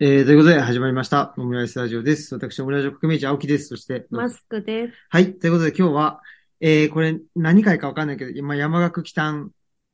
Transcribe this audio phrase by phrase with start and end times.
[0.00, 1.34] えー、ということで始まりました。
[1.38, 2.34] オムライスラジオです。
[2.34, 3.68] 私、オムライス革命児青木です。
[3.68, 4.92] そして、マスクです。
[5.08, 5.38] はい。
[5.38, 6.20] ということで今日は、
[6.58, 9.52] えー、これ何回かわかんないけど、今山岳祈祷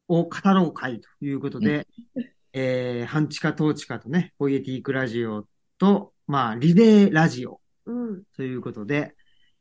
[0.08, 1.86] を語ろう会ということで、
[2.54, 5.44] えー、半地下統地下とね、ポイエティークラジオ
[5.76, 8.22] と、まあ、リレーラジオうん。
[8.34, 9.14] ということで、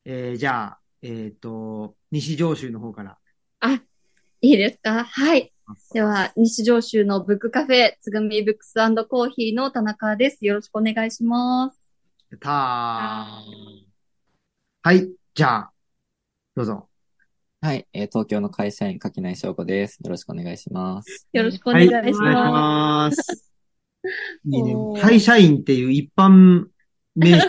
[0.06, 3.18] えー、じゃあ、えっ、と、西上州の方から。
[3.60, 3.82] あ、
[4.40, 5.04] いいですか？
[5.04, 5.52] はい。
[5.94, 8.74] では、西上州のブックカフェ、つぐみブックス
[9.08, 10.46] コーヒーの田中です。
[10.46, 11.96] よろしくお願いします。
[12.32, 13.86] やったー。
[14.82, 15.10] はい。
[15.34, 15.72] じゃあ、
[16.56, 16.90] どうぞ。
[17.62, 20.00] はい、えー東京の会社員、垣内翔子です。
[20.04, 21.28] よろしくお願いします。
[21.34, 22.20] よろしくお願いします。
[22.22, 23.52] はい、お願いします。
[24.46, 26.68] いいね会社員っていう一般
[27.16, 27.48] 名詞、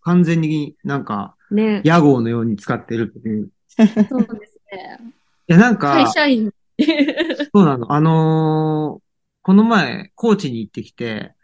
[0.00, 1.82] 完全になんか、ね。
[1.84, 3.46] 屋号のように使ってるっていう。
[3.46, 4.98] いそうですね。
[5.46, 6.52] や、なんか会、社員。
[7.54, 7.92] そうなの。
[7.92, 9.02] あのー
[9.44, 11.34] この前、高知に行ってきて、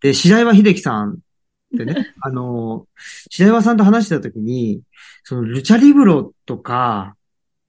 [0.00, 1.16] で、白岩秀樹さんっ
[1.78, 3.00] てね、 あのー
[3.30, 4.82] 白岩さんと話してた時に、
[5.22, 7.16] その、ルチャリブロとか、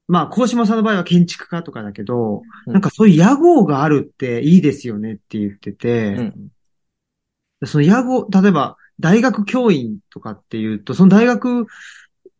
[0.07, 2.73] まあ、高島さんの場合は建築家とかだけど、うん。
[2.73, 6.33] なんかそういう屋号があるっていいですよねって言ってて、うん
[7.63, 11.67] その屋号、例えば大学教員とかっていうと、その大学、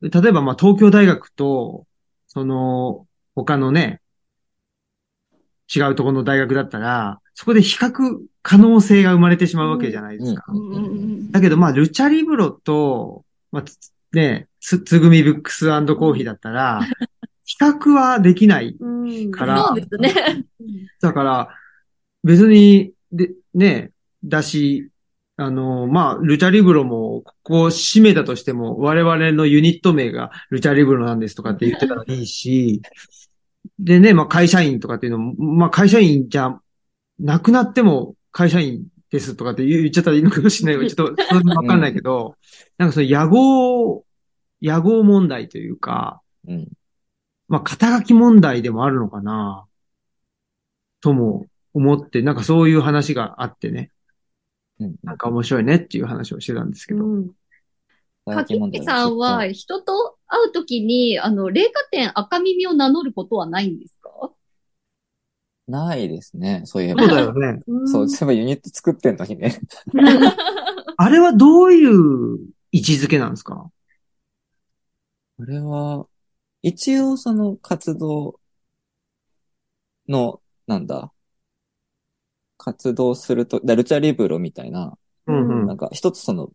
[0.02, 1.86] 例えばまあ東京大学と、
[2.28, 4.01] その他のね、
[5.74, 10.46] 違うところの大学だったら、そこで比較可能性が生まれてしまうわけじゃないですか。
[11.32, 16.82] だけどまあルチャリブロと、まあつね、つ、つぐみブックスコーヒーだったら、
[17.46, 18.76] 比較はできない。
[18.80, 19.32] うん。
[19.32, 20.46] からそうですね。
[21.02, 21.50] だから、
[22.24, 23.92] 別に、で、ね、
[24.24, 24.90] だし、
[25.38, 32.82] あの、まあ、ルチャリブロも、ここを締めたとしても、我々のユニット名がルチャリブロなんですとかって言ってたらいいし、
[33.80, 36.60] でね、まあ、会社員とかっていうのも、まあ、会社員じゃ
[37.20, 42.38] なくなっても会社員ですとかって言っちゃったらいいのかもしれないけど、ちょっと、それもわかんないけど、
[42.78, 44.06] なんかその野号、
[44.62, 46.68] 野号問題というか、うん。
[47.48, 49.66] まあ、肩書き問題でもあるのかな、
[51.02, 53.92] とも思って、なんかそういう話があってね、
[54.80, 54.96] うん。
[55.04, 57.06] なんか面白いねっていう話をしてたんですけど。
[57.06, 57.32] うん。
[58.26, 64.32] かきみさんは、人と会うときに、あの、霊華店赤耳を名乗ることはないんですか？
[65.68, 66.62] ないですね。
[66.66, 67.16] そういえばそう。
[67.16, 67.62] だよね。
[67.86, 69.60] そう、そういえばユニット作ってんのにね。
[70.98, 72.40] あれはどういう
[72.72, 73.70] 位置づけなんですか？
[75.38, 76.08] これは、
[76.62, 78.40] 一応その活動
[80.08, 81.12] の、なんだ、
[82.58, 85.68] 活動すると、だルチャリブロみたいな、うんうん。
[85.68, 86.52] なんか一つその、ば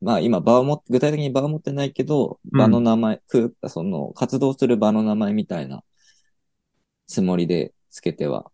[0.00, 5.82] まあ今場を持って、具体的に場を持ってないけど、うん場の名前、くその活動する場の名前みたいな
[7.06, 8.50] つもりでつけては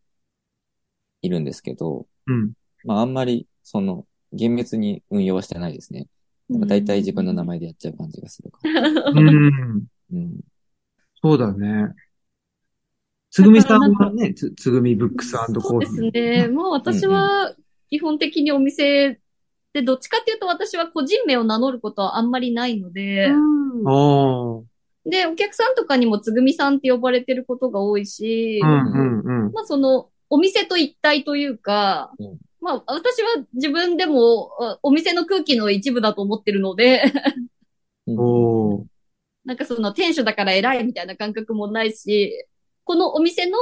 [1.22, 2.52] いるんですけど、うん。
[2.84, 6.06] まああんまりその厳密に運用はしてないですね。
[6.48, 8.90] なんか大体自分の名前でやっちゃう感じがするから。
[9.10, 9.86] うん。
[10.12, 10.40] うん。
[11.22, 11.94] そうだね。
[13.30, 15.96] つぐみさんはね、つ、つぐみブックスコそうでーヒー。
[15.96, 16.48] すね。
[16.48, 17.54] まあ私は、
[17.90, 19.20] 基本的にお店
[19.76, 24.64] で、どっちかっていうと私は個人名を名乗ることはあんまりないので、うん。
[25.04, 29.52] で、お客さんとかにもつぐみさんって呼ばれてることが多いし、うんうんうん。
[29.52, 37.02] まあその、お店と一体というか、うんまあ私は自分でもあお店の空気の一部だと思ってるので。
[39.44, 42.32] なんかその店主だから偉いみたいな感覚もないし、
[42.82, 43.58] このお店の、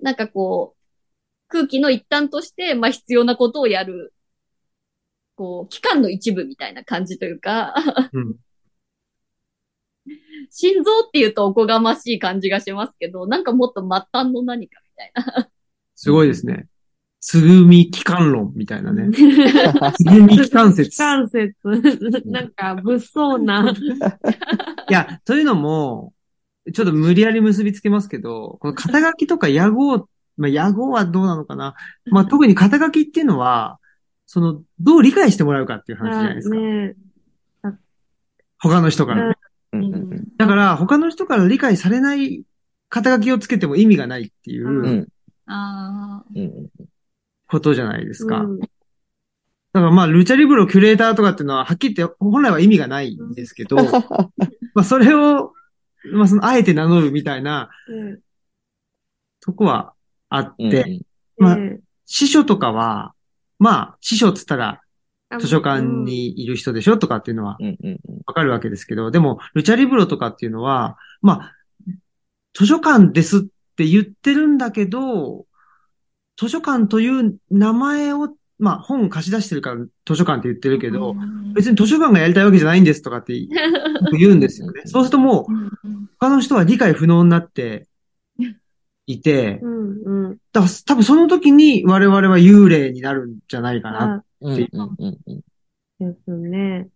[0.00, 0.82] なんかこう、
[1.48, 4.12] 空気の一端として、まあ必要なことをやる、
[5.36, 7.74] こう、機関の一部みたいな感じというか、
[8.12, 8.36] うん。
[10.50, 15.48] 心臓っていうとおこがましい感じがしますけど、なんかもっと末端の何かみたいな。
[15.94, 16.66] すごいですね。
[17.20, 19.10] つぐみ機関論みたいなね。
[19.12, 20.96] つぐみ機関説。
[20.96, 21.56] 関節。
[22.26, 23.74] なんか、物騒な。
[24.88, 26.12] いや、というのも、
[26.72, 31.74] ちょっと無理やり結びつけますけど、この肩書きとか野号、まあ、野号はどうなのかな。
[32.06, 33.78] まあ、特に肩書きっていうのは、
[34.26, 36.56] その、どう理解してもらうかっていう話じゃないですか。
[36.56, 36.94] ね。
[38.58, 39.28] 他の人から。
[39.28, 39.34] ね。
[39.72, 42.44] うんだから、他の人から理解されない
[42.88, 45.08] 肩書きをつけても意味がないっていう
[47.48, 48.40] ことじゃないですか。
[48.40, 48.58] うん。
[48.58, 48.70] だか
[49.72, 53.76] らまあ、ルチャリブロキュレーターとかっていうのは、はっきり言って、本来は意味がないんですけど、
[54.74, 55.52] まあ、それを、
[56.12, 58.20] まあ、その、あえて名乗るみたいなうん。
[59.40, 59.94] とこは
[60.28, 61.02] あって、
[61.38, 63.14] まあね司書とかは、
[63.58, 64.80] まあ、司書っつったら、
[65.28, 67.58] あ図書館にいる人でしょとかっていうのは
[68.26, 71.52] わかるわけですけど、でも、ルチャリブロとかっていうのは、まあ、
[72.54, 73.40] 図書館ですっ
[73.76, 75.46] て言ってるんだけど、
[76.36, 81.52] 図書館という名前をまあ本貸し出してるから図書館って言ってるけど、うん。
[81.52, 83.48] 別に図書館がやりたいわけじゃないんですとかって言
[84.18, 84.82] 言うんですよね。
[84.86, 86.10] そうするともう、うん。
[86.18, 87.86] 他の人は理解不能になって
[89.06, 90.38] いて、うんうん。
[90.52, 94.16] だ多分その時に我々は幽霊になるんじゃないかな。
[94.16, 96.12] あ、うんうんうんうん。
[96.12, 96.88] ですね。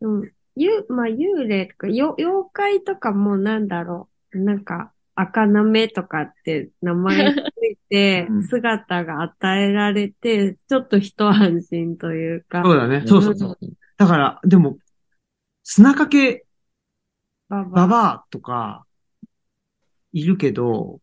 [0.00, 0.32] うん。
[0.56, 4.38] ゆ、まあ、幽霊とか、よ、妖怪とかもなんだろう。
[4.38, 7.36] なんか、赤なめとかって名前つ
[7.66, 13.04] いて うん、姿が与えられて、ちょっと一安心というか、そうだね。
[13.06, 13.58] そうそうそう。
[13.60, 13.72] うん。
[13.98, 14.78] だから、でも、
[15.62, 16.46] 砂かけ
[17.48, 18.86] ババババアとか、
[20.12, 21.00] いるけど、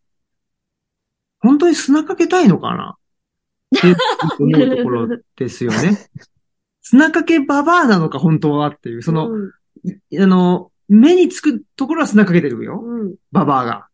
[1.39, 2.97] 本当に砂かけたいのかな？
[3.75, 3.95] って
[4.39, 5.97] 思うところですよね。
[6.81, 9.51] 砂かけババアなのか、本当はっていう、その、うん、
[10.09, 12.81] いあの、目につくところは砂かけてるよ。
[12.81, 13.87] うん、ババアが。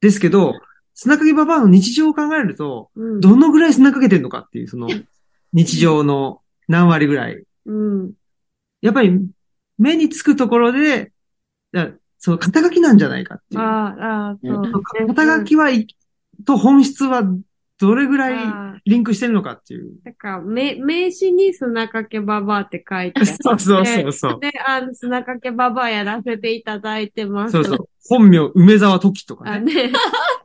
[0.00, 0.54] ですけど、
[0.94, 3.20] 砂かけババアの日常を考えると、うん。
[3.20, 4.88] どのぐらい砂かけてるのかっていう、その、
[5.52, 7.44] 日常の何割ぐらい。
[7.66, 8.12] うん。
[8.80, 9.20] やっぱり、
[9.78, 11.12] 目につくところで、
[11.72, 11.90] だ
[12.24, 13.60] その肩書きなんじゃないかっていう。
[13.60, 14.72] ああ、ああ、そうね。
[15.08, 15.86] 肩書きはい、
[16.46, 17.22] と本質は
[17.78, 19.92] どれぐらいリンクしてるのかっていう。
[20.02, 23.36] だから、名、名刺に砂かけババアって書いてあって。
[23.44, 24.40] そうそうそうそう。
[24.40, 27.52] で、あの、砂かけババアやらせていただいてます。
[27.52, 27.88] そうそう。
[28.08, 29.74] 本名、梅沢時とかあ、ね。
[29.74, 29.92] ね。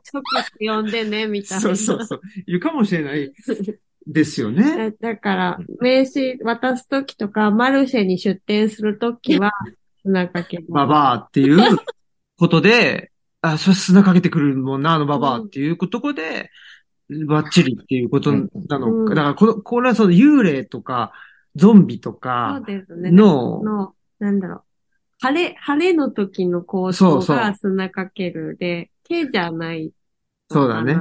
[0.04, 1.62] 初期って呼んでね、みたいな。
[1.62, 2.20] そうそうそう。
[2.46, 3.32] いるかもしれない
[4.06, 4.92] ですよね。
[5.00, 9.52] だだから、名刺渡すときとか、マルシェに出店するときは、
[10.10, 11.78] 砂かけババアっていう
[12.38, 13.10] ことで、
[13.42, 16.50] あ、それ砂かけてくるもんな、あのババアっていうところで、
[17.28, 19.14] バッチリっていうことなのうんか。
[19.14, 21.12] だからこの、これはその幽霊とか、
[21.56, 23.10] ゾンビとそかうですね。
[23.10, 24.62] の、の、なんだろう。
[25.20, 29.92] 晴れ、晴れの時の構想そうそうが砂かけるで、毛じゃない。
[30.50, 31.00] そうだね。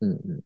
[0.00, 0.40] うんうん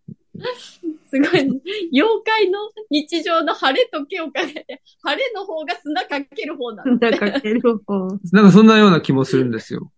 [1.15, 1.63] すごい。
[1.93, 2.59] 妖怪の
[2.91, 7.09] 日常の晴れと毛をかけて、晴れの方が砂かける方なんだ。
[7.13, 8.09] 砂かける方。
[8.33, 9.93] なんかそんなような気もするんですよ。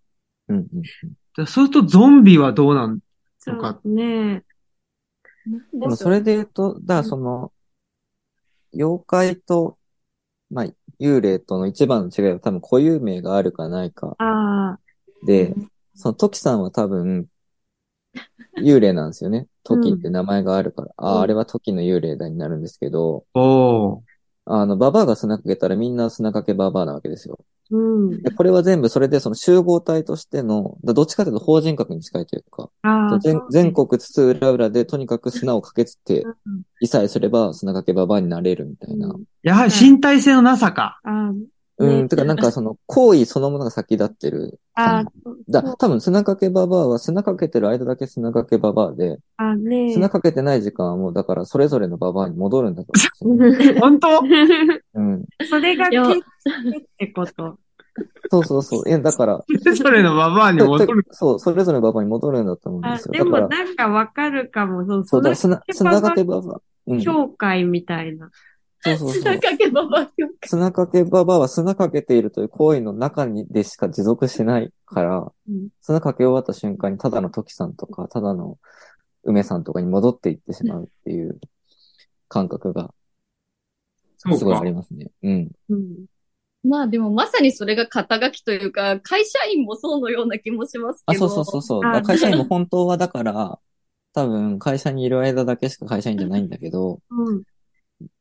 [0.49, 0.67] うんうん
[1.39, 3.01] そうするとゾンビはどうなん
[3.45, 3.79] とか。
[3.83, 4.43] そうね
[5.73, 7.53] でもそれで言うと、だからその、
[8.75, 9.77] 妖怪と、
[10.51, 10.67] まあ、
[10.99, 14.81] 幽霊との一番の違いは多分固有名があるかないかああ、
[15.27, 15.55] で、
[15.95, 17.27] そのトキさんは多分、
[18.59, 19.47] 幽霊なんですよね。
[19.65, 20.89] トキって名前があるから。
[20.97, 24.01] ああ、うんあれはトキの幽霊だになるんですけど、おー。
[24.49, 27.39] あの、ババアが砂かけたらみんな砂かけババアなわけですよ。
[27.71, 28.23] うん。
[28.23, 36.35] で、これは全部それでその集合体としての、だどっちかというと法人格に近いというか、ああ、全全国津々浦々でとにかく砂をかけつって、うん
[36.79, 39.09] いさえすれば砂かけババアになれるみたいな。
[39.09, 41.01] うんやはり身体性のなさか。
[41.05, 41.33] ああ、
[41.79, 45.05] うん、ねてかなんかその行為そのものが先立ってるああ。
[45.49, 53.75] だ、多分砂かけババアは砂かけてる間だけ砂かけババアで、ああ、ね砂かけてない時間はもうだからそれぞれのババアに戻るんだと思うんですよ。
[53.81, 54.09] 本当？
[54.95, 55.25] うん。
[55.49, 55.91] それがっ
[56.99, 57.59] てこと？
[58.31, 58.89] そうそうそう。
[58.89, 61.07] いや、だから、それぞれのババアに戻る。
[61.11, 63.13] そう、それぞれのババアに戻るんだと思うんであ、すよ。
[63.13, 64.85] でもだから、なんかわかるかも。
[64.85, 66.61] そう、そうだ、砂砂、砂かけババア。
[66.89, 67.71] うん。
[67.71, 68.31] みたいな。
[68.81, 69.11] そうそう。
[69.13, 70.31] 砂かけばばよ。
[70.45, 78.59] 砂かけババアは砂かけているという行為の中にでしか持続しないから、うん砂かけ終わった瞬間にただの時さんとか、ただの
[79.25, 81.39] 梅さんとかに戻っていってしまうっていう
[82.29, 82.93] 感覚が
[84.19, 84.65] すごいあ。
[84.65, 85.11] りますね。
[85.23, 85.51] うん。
[85.69, 86.07] うん。
[86.65, 91.29] まあでもまさにそれが肩書きというか、会社員もそうのような気もしますあ、けど。
[91.29, 92.03] そうそうそうそう。
[92.03, 93.59] 会社員も本当はだから、
[94.13, 97.43] 多分会社にいる間だけしか会社員じゃないんだけど、うん。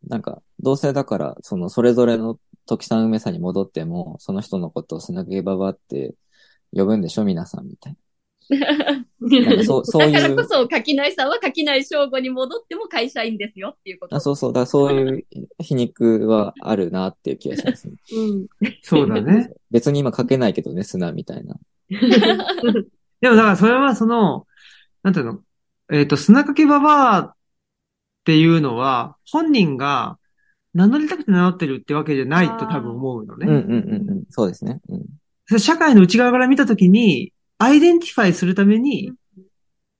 [0.08, 6.16] なんか、どうせだから、その、それぞれの時さん梅さんに戻っても、その人のことを砂毛ババって
[6.74, 7.26] 呼ぶんでしょ？
[7.26, 8.00] 皆さんみたいな。
[9.20, 14.16] なんかそう、そういうだからこ、そ、垣内さんは垣内正吾に戻っても会社員ですよっていうこと。
[14.16, 15.26] あそうそう、だからそういう
[15.60, 17.96] 皮肉はあるなっていう気がしますね。
[18.16, 18.48] うん。
[18.84, 19.52] そうだね。
[19.72, 21.56] 別に今書けないけどね、砂みたいな。
[21.90, 24.46] でもだからそれはその、
[25.02, 25.40] なんていうの、
[25.92, 27.35] えっ、と、砂かけババア
[28.26, 30.18] っていうのは、本人が
[30.74, 33.46] 名乗りたくて名乗ってるってわけじゃないと多分思うのね。
[33.46, 34.24] うんうんうんうん。
[34.32, 34.82] そうですね。
[34.90, 35.60] うん。
[35.60, 39.14] 社会の内側から見たときに、identify するために、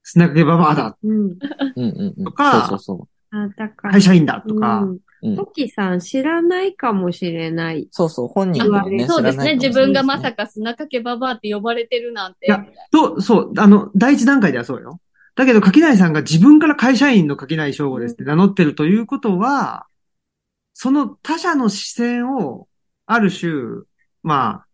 [0.02, 1.16] 砂かけババアだ、うん。
[1.16, 1.38] うん
[1.76, 2.24] うんうん。
[2.24, 3.92] とかそうそうあ、だから。
[3.92, 4.84] 会社員だとか、
[5.36, 5.46] ト。
[5.46, 7.86] キさん知らないかもしれない。
[7.92, 9.54] そうそう、本人がね、そうですね。
[9.54, 12.46] 自分がまさか砂かけババアって呼ばれてるなんて。
[12.46, 15.00] いやと、そう、あの、第一段階ではそうよ。
[15.36, 19.86] だけど、柿内さんが自分から会社員の柿内翔吾ですって名乗ってるということは、
[20.72, 22.68] その他者の視線を、
[23.04, 23.52] ある種、
[24.22, 24.66] まあ、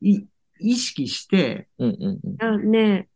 [0.00, 0.24] い、
[0.60, 2.44] 意識して、うんうんうん。
[2.44, 3.08] あ、ね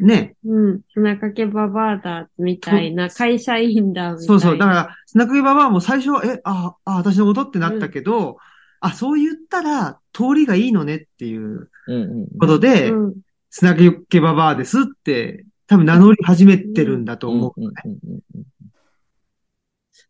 [0.00, 0.80] ね、うん。
[0.88, 4.26] 砂かけババアだ、みたいな、会社員だ、みたいな。
[4.26, 4.58] そうそう。
[4.58, 8.38] だから、砂かけババアも最初は、え、あ、あ、私のことってなったけど、
[8.80, 13.14] あ、そう言ったら、通りがいいのねっていううんうんことで、うん。
[13.50, 17.54] 砂かけババアですって、多分名乗り始めてるんだと思う。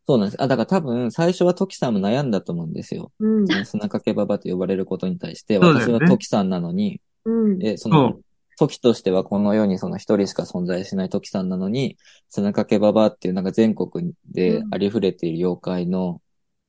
[0.07, 0.42] そうなんです。
[0.42, 3.12] あ、だから多分、最初はトキさんも悩んだと思うんですよ。
[3.21, 3.64] うん。
[3.64, 7.66] 砂かけババと呼ばれることに対して、私はトキさんなのに、うん。
[7.66, 8.25] え、そそのう、
[8.57, 11.97] 時としてはこの世にその一人しか存在しない時さんなのに、
[12.28, 16.23] 砂かけババアっていうなんか全国でうんありふれている妖怪の、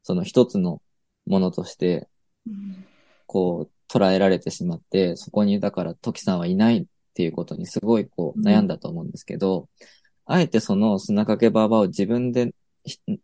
[0.04, 0.82] その一つの
[1.26, 2.10] ものとして、
[3.26, 9.70] こう、捉えられてしまって、そこにだから時さんはいないっていうことにすごいこううん悩んだと思うんですけど、
[10.26, 12.54] あえてその砂かけババアを自分で
[12.84, 13.18] ひ引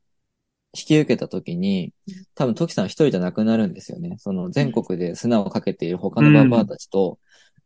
[0.73, 1.93] き受けたときに、
[2.35, 4.17] 多分トキさんは一人じゃなくなるんですよね。
[4.19, 7.17] その全国で砂をかけている他のババアたちと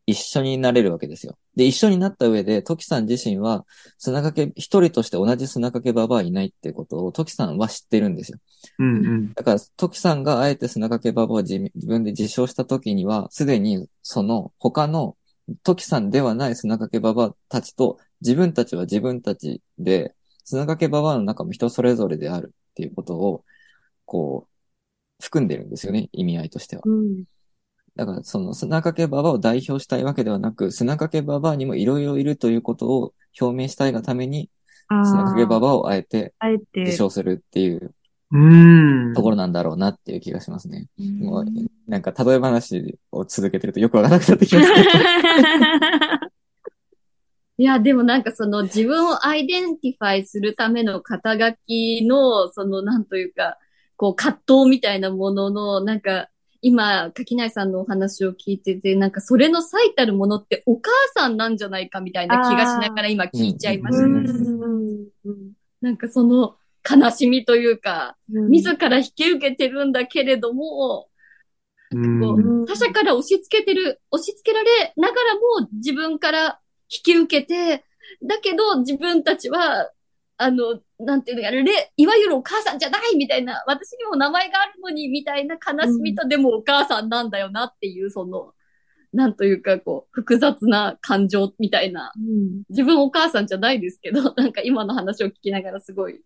[0.06, 1.38] 一緒になれるわけですよ。
[1.56, 3.66] で、一緒になった上で、トキさん自身は
[3.98, 8.40] 砂かけ、一人として同じ砂かけババアいないっていうことをトキさんは知ってるんですよ。
[8.80, 9.34] うんうん。
[9.34, 15.16] だから、トキさんがあえて砂かけババアを自自分で自称したときには、すでにその他の
[15.64, 23.44] トキさんではない砂かけババアたちと自分たちは自分たちで、砂かけババアの中も人それぞれであるっていうことを、
[24.06, 26.84] こう、含んでるんですよね、意味合いとしては。
[26.86, 27.24] うん。
[27.96, 34.50] だから、その砂かけババアを代表したいわけではなく、砂かけババアにもいろいろいるということを表明したいがために、
[34.88, 37.94] あ砂かけバあ、バアをあえてあえ自て、称するっていう。
[39.14, 40.88] ところなんだろうなっていう気がしますね。
[41.20, 41.46] もう、
[41.88, 44.90] なんか、例え話を続けてるとよくわからなくなってきますけど。
[47.60, 53.60] いや、でもなんかその自分を identify するための肩書きの、そのなんというか、
[53.96, 56.30] こう葛藤みたいなものの、なんか
[56.64, 64.06] 今、垣内さんのお話を聞いてて、なんかそれの最たるものってお母さんなんじゃないかみたいな気がしながら今聞いちゃいました。
[64.06, 64.26] うん。
[65.26, 65.52] うん。
[65.82, 66.56] なんかその
[66.90, 68.50] 悲しみというか、うん。
[68.50, 71.10] 自ら引き受けてるんだけれども、
[71.92, 76.60] うん他者から押し付けてる、押し付けられながらも自分から
[76.92, 77.84] 引き受けて、
[78.24, 79.92] だけど自分たちは、
[80.38, 88.54] あの、なんていうのやられ、いわゆるお母さんじゃないみたいな、私にも名前があるのにみたいな悲しみと、でもお母さんなんだよなっていう、その、
[89.14, 92.12] なんというかこう、複雑な感情みたいな。
[92.18, 92.64] うん。
[92.70, 96.20] 自分お母さんじゃないですけど、なんか今の話を聞きながらすごい、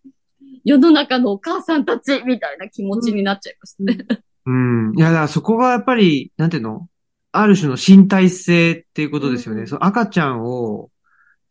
[0.64, 4.22] 世の中のお母さんたちみたいな気持ちになっちゃいましたね。
[4.46, 4.92] うん。
[4.96, 6.88] いや、だからそこがやっぱり、なんていうの？
[7.32, 9.62] ある種の身体性っていうことですよね。
[9.62, 10.90] うんその赤ちゃんを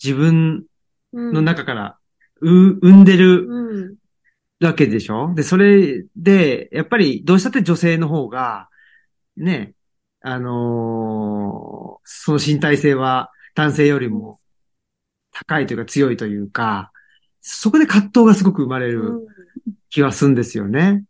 [0.03, 0.65] 自分
[1.13, 1.33] うん。
[1.33, 1.97] の中から、
[2.41, 3.95] う、産んでるうん。
[4.59, 5.33] わけでしょ？
[5.35, 8.69] で、それで、やっぱりどうしたって女性の方が、
[9.35, 9.73] ね、
[10.21, 14.39] あのーその身体性は男性よりも
[15.31, 16.91] 高いというか強いというか、
[17.49, 19.25] そこで葛藤がすごく生まれる
[19.89, 21.05] 気はするんですよね。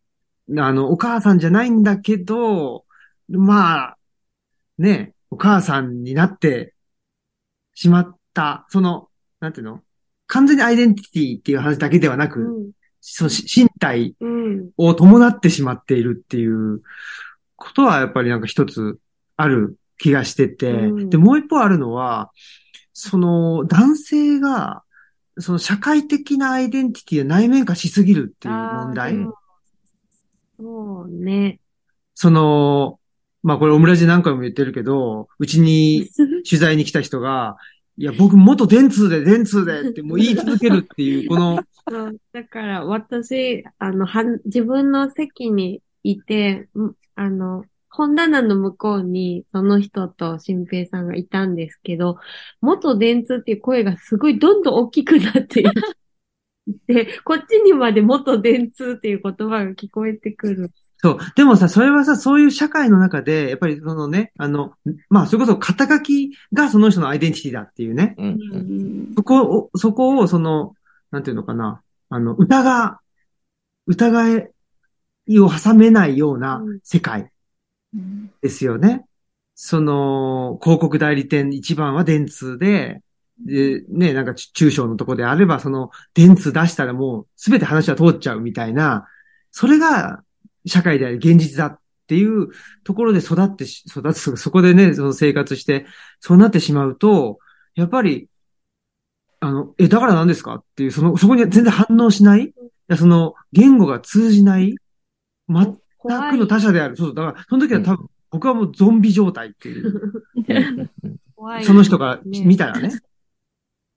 [0.56, 2.86] あの、お母さんじゃないんだけど、
[3.28, 3.98] まあ、
[4.78, 6.76] ね、お母さんになって
[7.74, 9.82] しまった、その、なんていうの？
[10.28, 12.72] 完全にアイデンティティっていう話だけではなく、うん。
[13.02, 14.70] そのし身体うん。
[14.78, 16.82] を伴ってしまっているっていう
[17.56, 19.00] ことはやっぱりなんか一つ
[19.38, 22.30] ある気がしてて、うんで、もう一方あるのは、
[22.94, 24.84] その男性が、
[25.40, 29.16] その社会的なアイデンティティを内面化しすぎるっていう問題。
[30.60, 31.60] そうね。
[32.16, 33.00] その、
[33.44, 36.10] まあこれオムラジ何回も言ってるけど、うちに
[36.48, 37.58] 取材に来た人が、
[37.98, 52.18] いや、僕元電通で電通でってもう言い続けるっていう、 この、そうだから私、あの、はん、自分の席にいて、んあの、本棚の向こうにその人と新平さんがいたんですけど、
[52.62, 55.72] 元電通っていう声がすごいどんどん大きくなっていっ
[56.88, 60.72] て、こっちにまで元電通っていう言葉が聞こえてくる。
[61.00, 61.18] そう。
[61.36, 64.74] でもさ、それはさ、そういう社会の中で、やっぱりそのね、あの、
[65.10, 68.16] まあ、それこそ肩書きがその人のアイデンティティだっていうね。
[68.18, 70.74] うんううんんそこを、そこを、その、
[71.12, 73.00] なんていうのかな、あの、疑、
[73.86, 74.38] 疑
[75.28, 77.32] いを挟めないようなうん世界
[78.42, 79.06] ですよね。
[79.56, 83.02] その、広告代理店一番は電通で、
[83.40, 89.08] で、ね、なんか中小のとこであれば、その、電通出したらもう、すべて話は通っちゃうみたいな、
[89.52, 90.24] それが、
[90.66, 92.50] 社会であり現実だっていう
[92.84, 95.86] ところで育って、育つ、そこでね、その生活して、
[96.20, 97.40] そうなってしまうと、
[97.76, 98.28] やっぱり、
[99.40, 102.54] あの、え、だから何ですかっていう、その、そこに全然反応しない、
[102.98, 104.76] その、言語が通じない？
[105.48, 105.78] 全
[106.08, 106.48] 怖いくの。
[106.48, 106.98] 他者である。
[106.98, 107.16] そうそう。
[107.16, 110.12] だから、その時は多分、僕はもうゾンビ状態っていう。
[110.36, 111.64] うんうん怖い。
[111.64, 112.92] その人からね見たらね。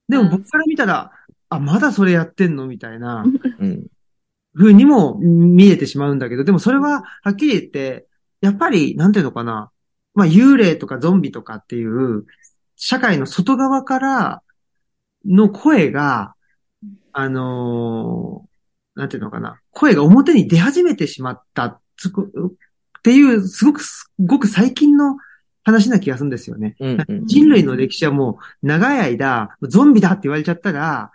[0.08, 1.12] でも僕から見たら、
[1.48, 3.24] あ、まだそれやってんのみたいな
[3.58, 3.86] うん。
[4.54, 8.06] 風にも見えてしまうんだけど、でもそれははっきり言って、
[8.40, 9.70] やっぱり、なんていうのかな。
[10.14, 12.26] まあ、幽霊とかゾンビとかっていう、
[12.76, 14.42] 社会の外側から
[15.24, 16.34] の声が、
[17.12, 18.50] あのー
[18.96, 19.60] なんていうのかな。
[19.70, 22.32] 声が表に出始めてしまった、つく
[22.98, 25.16] っていう、すごく、すごく最近の
[25.64, 26.76] 話な気がするんですよね。
[26.80, 27.04] うん。
[27.06, 27.26] うん。
[27.26, 31.12] 人類の歴史はもう長い間、ゾンビだって言われちゃったら、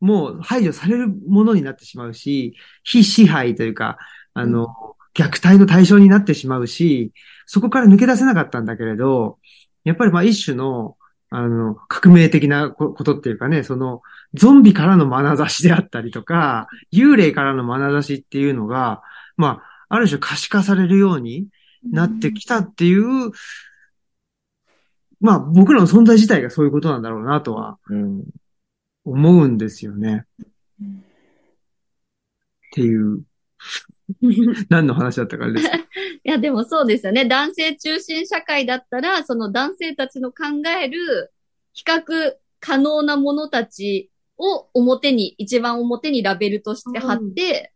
[0.00, 3.98] もう排除されるものになってしまうし、非支配というか、
[4.34, 4.68] あの、
[5.14, 7.12] 虐待の対象になってしまうし、
[7.46, 9.38] そこから抜け出せなかったんだけれど、
[9.84, 10.96] やっぱりまあ一種の、
[11.30, 14.02] あの、革命的なこことっていうかね、その、
[14.34, 19.02] ゾンビからの眼差しであったりとか、幽霊からの眼差しっていうのが、
[19.36, 21.48] まあ、ある種可視化されるように
[21.84, 23.32] なってきたっていう、
[25.20, 28.24] まあ僕らの存在自体がそういうことなんだろうなとはうん。
[29.04, 30.24] 思うんですよね。
[30.80, 30.84] っ
[32.74, 33.22] ていう、
[34.68, 35.66] 何の話だったかあれです。
[36.24, 37.24] いや、でもそうですよね。
[37.24, 40.44] 男性中心社会だったら、その男性たちの考
[40.80, 41.32] える
[41.72, 42.02] 比較
[42.60, 47.72] 可能なものたちを表に、一番表にラベルとして貼って、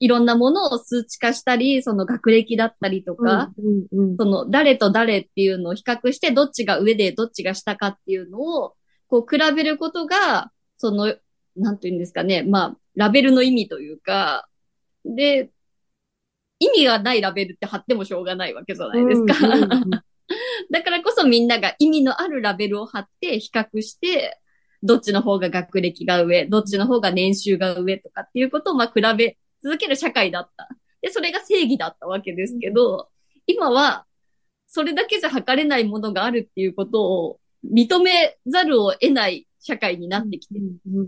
[0.00, 8.74] いろんなものを数値化したり、その学歴だったりとか、うんうんその誰と誰っていうのを比較して、どっちが上でどっちが下かっていうのを、
[9.08, 11.14] こう比べることが、その、
[11.54, 14.48] なんていうんですかね、まあ、ラベルの意味というか、
[15.04, 15.50] で、
[16.60, 19.46] 意味がないラベルって貼ってもしょうがないわけじゃないですか。
[19.46, 19.90] うんうんうん
[20.70, 24.38] だからこそみんなが意味のあるラベルを貼って比較して、
[24.82, 30.68] どっちの方が学歴が上、どっちの方が年収が上とかっていうことをまあ比べ続ける社会だった。
[31.02, 33.08] で、それが正義だったわけですけど、
[33.46, 34.06] 今は
[34.66, 40.54] それだけじゃ測れないものがあるっていうことを認めざるを得ない社会になってきて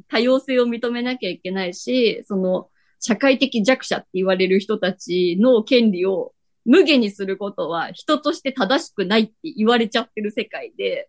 [0.08, 2.68] 多様性を認めなきゃいけないし、その、
[3.00, 11.08] 社会的弱者って言われる人たちの権利を無限にすることは人として正しくないって言われちゃってる世界で、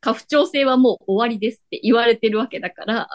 [0.00, 3.08] 過不調性はもう終わりですって言われてるわけだから、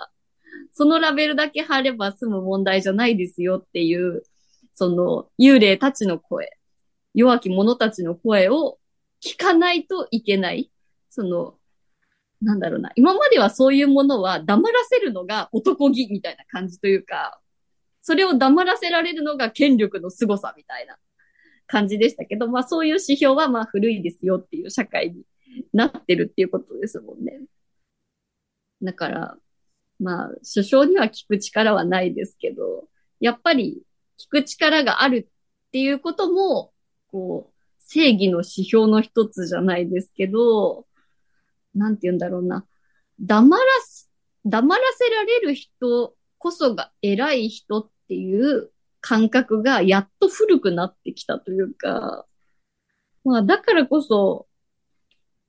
[0.71, 4.23] そのラベルだけ貼れば済む問題じゃないですよっていう、
[4.73, 6.57] その幽霊たちの声、
[7.13, 8.79] 弱き者たちの声を
[9.23, 10.71] 聞かないといけない。
[11.09, 11.55] その、
[12.41, 12.91] なんだろうな。
[12.95, 17.39] 今まではそういうものは黙らせるのが男気みたいな感じというか、
[18.01, 20.97] それを黙らせられるのが権力の凄さみたいな
[21.67, 25.23] 感じでしたけど、まあそういう指標はまあ古いですよっていう社会に
[25.73, 27.41] なってるっていうことですもんね。
[28.81, 29.37] だから、
[30.01, 32.87] まあ首相には聞く力はないですけど、
[33.19, 33.83] やっぱり
[34.19, 36.73] 聞く力があるっていうことも、
[37.11, 40.87] こう、正義の指標の一つじゃないですけど、
[41.75, 42.65] なんて言うんだろうな。
[43.19, 44.09] 黙らす、
[44.45, 52.25] 黙らせられる人こそが偉い人っていう感覚がやっと古くなってきたというか、
[53.23, 54.47] まあだからこそ、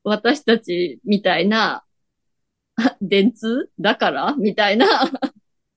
[0.04, 1.84] 私たちみたいな、
[3.02, 3.70] 電通？
[3.78, 4.34] だから？
[4.38, 4.86] みたいな。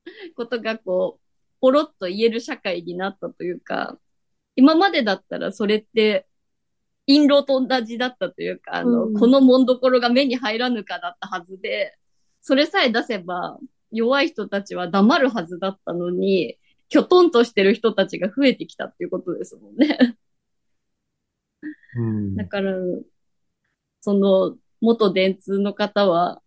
[0.35, 1.21] ことがこう、
[1.61, 3.97] ポロッと言える社会になったというか、
[4.55, 6.27] 今までだったらそれって、
[7.07, 9.13] 陰謀と同じだったというか、あの、うん。
[9.13, 11.97] このもんどころが目に入らぬかだったはずで、
[12.41, 13.59] それさえ出せば、
[13.91, 16.57] 弱い人たちは黙るはずだったのに、
[16.89, 20.15] きょとんとしてる人たちが増えてきたっていうことですもんね。
[21.95, 22.35] うん。
[22.35, 22.73] だから、
[24.01, 26.41] その、元電通の方は、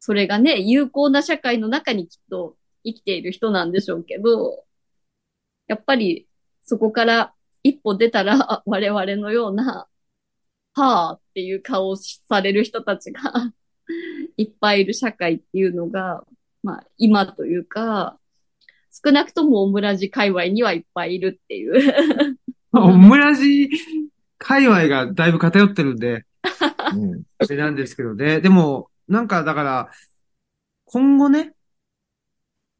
[0.00, 4.64] それがね、有効な社会の中にきっと生きている人なんでしょうけど、
[5.68, 6.26] やっぱり
[6.62, 9.86] そこから一歩出たら、あ我々のような、
[10.72, 13.20] はぁっていう顔をされる人たちが
[14.36, 16.24] いっぱいいる社会っていうのが、
[16.62, 18.18] まあ今というか、
[18.90, 22.38] 少なくともオムラジ界隈にはいっぱいいるっていう。
[22.72, 23.68] オムラジ
[24.38, 26.24] 界隈がだいぶ偏ってるんで、
[26.94, 27.22] うん。
[27.38, 28.40] あれなんですけどね。
[28.40, 29.90] でも、なんかだから、
[30.84, 31.52] 今後ね、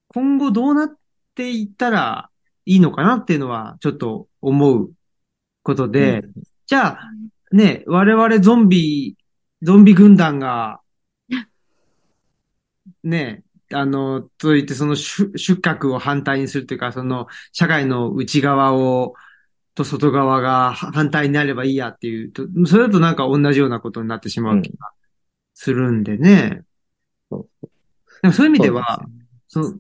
[0.09, 0.97] 今後どうなっ
[1.35, 2.31] ていったら
[2.65, 4.93] いいのかなっていうのはちょっと思う
[5.65, 6.23] ことで、
[6.67, 6.99] じゃあ、
[7.53, 9.17] ね、我々ゾンビ、
[9.63, 10.81] ゾンビ軍団が、
[13.03, 19.15] ね、あの、といってその出出格を反対にするというか、その社会の内側を、
[19.75, 24.91] と外側が反対になればいいやっていうと、それだとなんか同じようなことになってしまう気が
[25.63, 26.63] するんでね。
[27.29, 27.69] そう
[28.23, 29.07] でもそういう意味では、
[29.47, 29.73] その、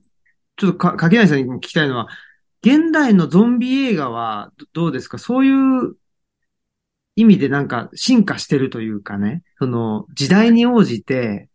[0.56, 2.06] ちょっとか、かけないさんにも聞きたいのは、
[2.62, 5.16] 現代のゾンビ映画はどどうですか？
[5.16, 5.96] そういう
[7.16, 11.48] 意味でなんか進化してるというかね、その時代に応じて、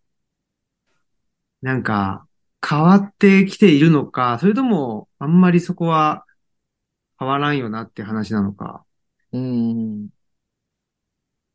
[1.61, 2.25] なんか、
[2.67, 6.25] 変わってきているのか、それとも、あんまりそこは
[7.19, 8.83] 変わらんよなって話なのか。
[9.31, 10.09] うーん。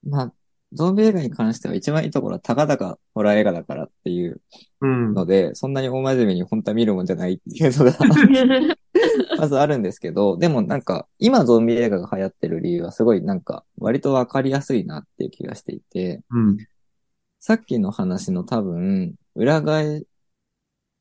[0.04, 0.32] まあ、
[0.72, 4.40] ゾンビ映画に関しては一番いいところはたかだかホラー映画だからっていう
[4.80, 5.14] うん。
[5.14, 7.96] ので、そんなに大真面目に本当は見るもんじゃないっていうのが
[9.38, 16.58] まずあるんですけど、でもなんか、今ゾンビ映画が流行ってる理由はすごいなんか、割とわかりやすいなっていう気がしていて、うん。
[17.40, 20.04] さっきの話の多分、裏返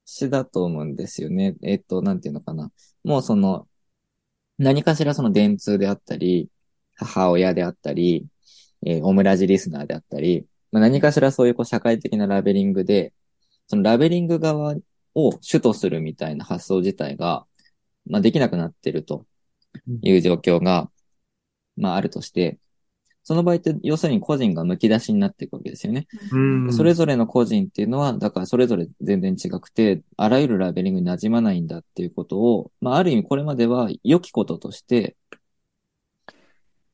[0.05, 1.55] しだと思うんですよね。
[1.61, 2.71] えっと、なんていうのかな。
[3.03, 3.67] もうその、
[4.57, 6.49] 何かしらその電通であったり、
[6.95, 8.25] 母親であったり、
[8.85, 13.13] えーオムラジリスナーであったり、まあ、何かしらそういうこう社会的なラベリングで、
[13.67, 14.75] そのラベリング側
[15.15, 17.45] を主とするみたいな発想自体が、
[18.07, 19.25] まあ、できなくなってると
[20.01, 20.89] いう状況が、
[21.77, 22.59] まあ、あるとして、
[23.23, 26.07] その場合って、要するに個人が剥き出しになっていくわけですよね。
[26.31, 26.73] うん。
[26.73, 35.15] それぞれの個人っていうのは、だからそれぞれ全然違くて、あらゆるラベリングに馴染まないんだっていうことを、まあある意味これまでは良きこととして、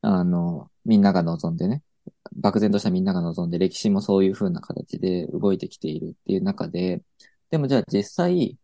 [0.01, 1.83] あの、みんなが望んでね、
[2.35, 7.01] 漠然としたみんなが望んで、歴史もそういう風な形で動いてきているっていう中で、
[7.49, 8.57] でもじゃあ実際、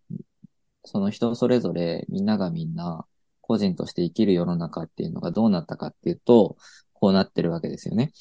[0.83, 3.05] その人それぞれみんながみんな
[3.41, 6.57] 個人として生きる世の中っていうのがどうなったかっていうと、
[6.93, 8.11] こうなってるわけですよね。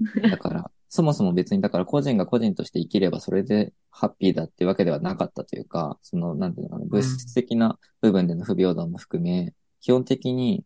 [0.30, 10.64] だから、そもそも別に、だから個人が個人として生きればそれでハッピーだっていうわけではなかったというか、その、なんていうのかな、物質的な部分での不平等も含め、基本的に、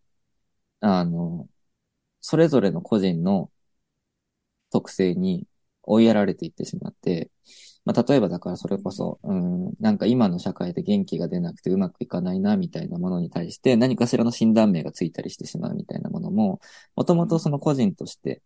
[0.79, 1.47] あの、
[2.27, 3.51] それぞれの個人の
[4.71, 5.45] 特性に
[5.83, 7.29] 追いやられていってしまって、
[7.85, 16.59] まあ、例えばだからそれこそ、うん、なんか今の社会で元気が出なくてうまくいかないな、みたいなものに対して何かしらの診断名がついたりしてしまうみたいなものも、
[16.95, 18.41] もともとその個人として、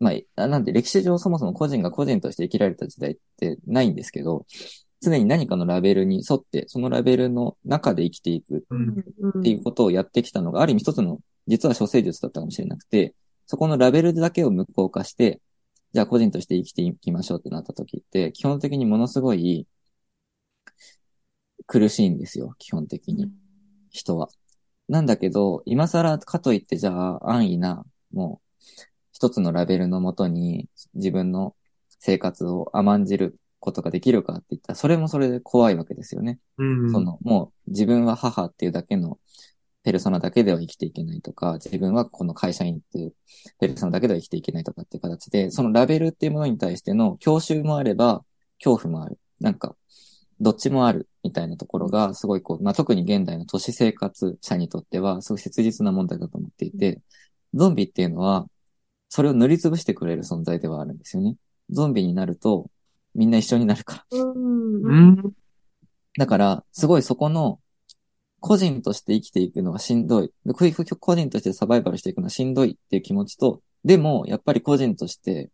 [0.00, 4.44] まあ、なんで歴史上そもそも個人が個人として生きられた時代ってないんですけど、
[5.00, 9.40] 常に何かのラベルに沿って、そのラベルの中で生きていくうん。
[9.40, 13.14] っていうことをやってきたのが、ある意味一つの、実は処世術だったかもしれなくて、
[13.46, 15.40] そこのラベルだけを無効化して、
[15.92, 19.66] じゃあ個人として生きていきましょうってなった時って、基本的にものすごい
[21.66, 23.30] 苦しいんですよ、基本的に。
[23.90, 24.28] 人は。
[24.88, 28.64] なんだけど、今更かといってじゃあ安易な、もう、
[29.12, 31.54] 一つのラベルのもとに自分の
[31.98, 36.38] 生活を甘んじることができるかって言ったら、それもそれで怖いわけですよね。
[36.58, 36.92] うん。
[36.92, 39.18] その、もう自分は母っていうだけの
[39.82, 43.14] ペルソナだけでは生きていけないとか、自分はこの会社員っていう
[43.60, 48.24] ペルソナだけでは生きていけないとかっていう形で、そのラベルっていうものに対しての教習もあれば、
[48.62, 49.18] 恐怖もある。
[49.40, 49.76] なんか、
[50.40, 57.00] どっちもあるみたいなところが、すごいこう、まあ、特に現代の都市生活者にとっては、すごい切実な問題だと思っていて、
[57.54, 58.46] ゾンビっていうのは、
[59.08, 61.36] それを塗りつぶしてくれる存在ではあるんですよね。
[61.70, 62.70] ゾンビになると、
[63.18, 64.18] みんな一緒になるから。
[64.20, 65.32] うん。
[66.16, 67.60] だから、すごいそこの、
[68.38, 70.32] 個人として生きていくのがしんどい。
[70.46, 75.50] でこういう個人としてサバイバルしていくのはしんどいっていう気持ちと、でも、やっぱり個人として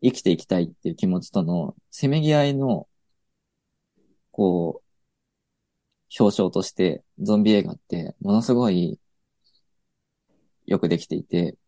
[0.00, 2.86] 生きていきたいっていう気持ちとの、せめぎ合いの、
[4.30, 9.00] こう、表彰として、ゾンビ映画って、ものすごい、
[10.66, 11.58] よくできていて、うん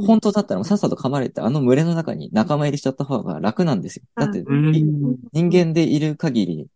[0.00, 4.04] 本当だったらさっさと噛まれて、あの群れの中に仲間入りしちゃった方が楽なんですよ。
[4.16, 6.66] だって、人間でいる限り、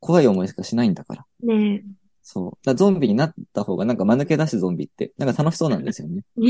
[0.00, 1.26] 怖い思いしかしないんだから。
[1.42, 1.82] ね
[2.22, 2.66] そう。
[2.66, 6.22] だゾンビになった方がなんか間抜け出しゾンビって、なんか楽しそうなんですよね。
[6.38, 6.46] え。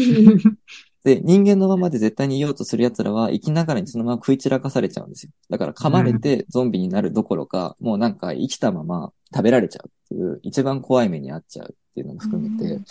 [1.17, 5.33] で、人間のままで絶対にいようとする奴らは生きながらにそのまま食い散らかされちゃうんですよ。
[5.51, 12.85] だから噛まれてゾンビになるどころか、もうなんか生きたまま食べられちゃうっていう、一番怖い目に遭っちゃうっていうのも含めて、うん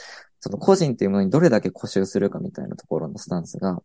[0.44, 3.82] その個人っていうものにどれだけ固執するかみたいなところのスタンスが、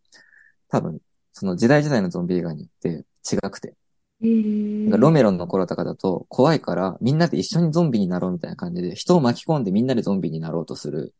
[0.67, 0.99] 多分、
[1.31, 3.75] その時代時代のゾンビ映画によって違くて、
[4.19, 11.13] なんかロメロンの頃とかだと怖いからみんなで一緒にゾンビになろうみたいな感じで人を巻き込んでみんなでゾンビになろうとする。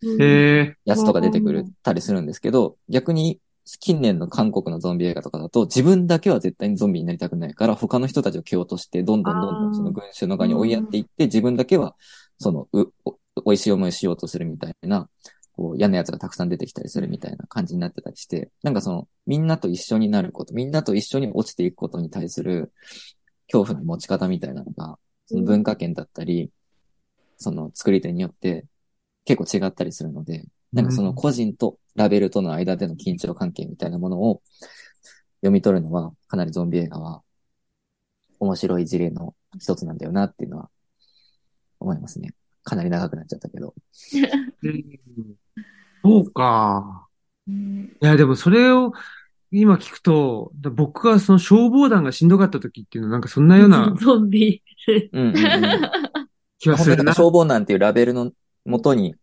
[0.84, 3.39] やつとか出てくるうんたりするんですけど、逆に
[3.80, 11.95] 近年の韓国のゾンビ映画とかだと自分だけは絶対にゾンビになりたくないから他の人たちを蹴落としてどんどんどんどんその群衆の側に追いやっていって自分だけは
[12.39, 15.10] そのう、お美味しい思いをしようとするみたいな、
[15.54, 22.71] こう嫌な奴がたくさん出てきたりするみたいな感じになってたりして、なんかそのみんなと一緒になること、みんなと一緒に落ちていくことに対する
[23.52, 26.52] 恐怖の持ち方みたいなのが、その文化圏だったり、
[27.38, 28.65] その作り手によって
[29.25, 34.41] 結構違ったりするので、なんかその個人とラベルとの間での緊張関係みたいなものを
[35.41, 37.21] 読み取るのは、かなりゾンビ映画は
[38.39, 40.69] 面白い事例の一つなんだよなっていうのは
[41.80, 42.34] 思いますね。
[42.63, 43.74] かなり長くなっちゃったけど。
[44.63, 44.86] うん
[46.02, 47.08] そうか。
[47.48, 48.93] うんいや、でもそれを
[49.52, 54.62] 今聞くと、だ僕がその消防団がしんどかった時っていうのはなんかそんなようなゾンビ。
[55.12, 55.43] うんうんうん。
[56.60, 57.13] 気はするな。
[57.13, 58.32] 消防団っていうラベルの
[58.65, 59.15] もとに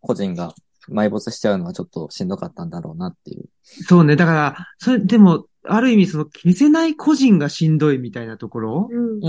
[0.00, 0.54] 個人が
[0.88, 3.48] 埋没しちゃうのはちょっとしんどかったんだろうなっていう。
[3.62, 4.16] そうね。
[4.16, 8.88] だから、それ、でも、ある意味その消せない個人がしんどいみたいなところ？
[8.90, 9.28] うんうんう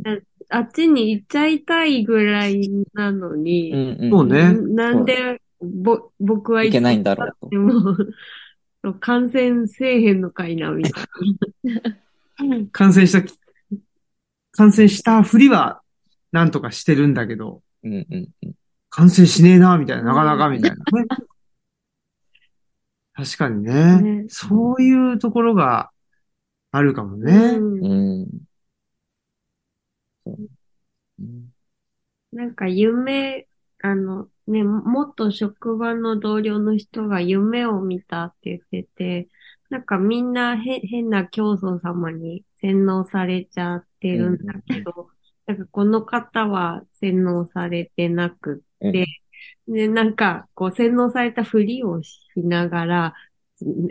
[0.00, 3.44] んあっちに行っちゃいたいぐらいなのうん。
[3.44, 4.10] に、うんうん。
[4.10, 7.96] そうねなんで、ぼ、僕はいけないんだろうとでも、
[8.98, 12.66] 感染せえへんのかいな、みたいな。
[12.72, 13.22] 感染した、
[14.52, 15.82] 感染したふりは
[16.32, 18.52] なんとかしてるんだけど、うんうんうん。
[18.88, 20.84] 感染しねえな、みたいな、なかなか、みたいなね。
[23.12, 25.90] 確かにねねそういうところが
[26.70, 27.32] あるかもね。
[27.34, 28.28] うんうん。
[30.24, 30.38] そう
[31.20, 31.52] うん
[32.32, 33.48] なんか夢、
[33.82, 39.28] あの、ね、もっと職場の同僚の人が夢を見たって言ってて、
[39.68, 45.10] なんかみんなへ変な教祖様に洗脳されちゃってるんだけど、
[45.46, 49.06] なんかこの方は洗脳されてなくって、
[49.68, 53.14] で、なんかこう洗脳されたふりをしながら、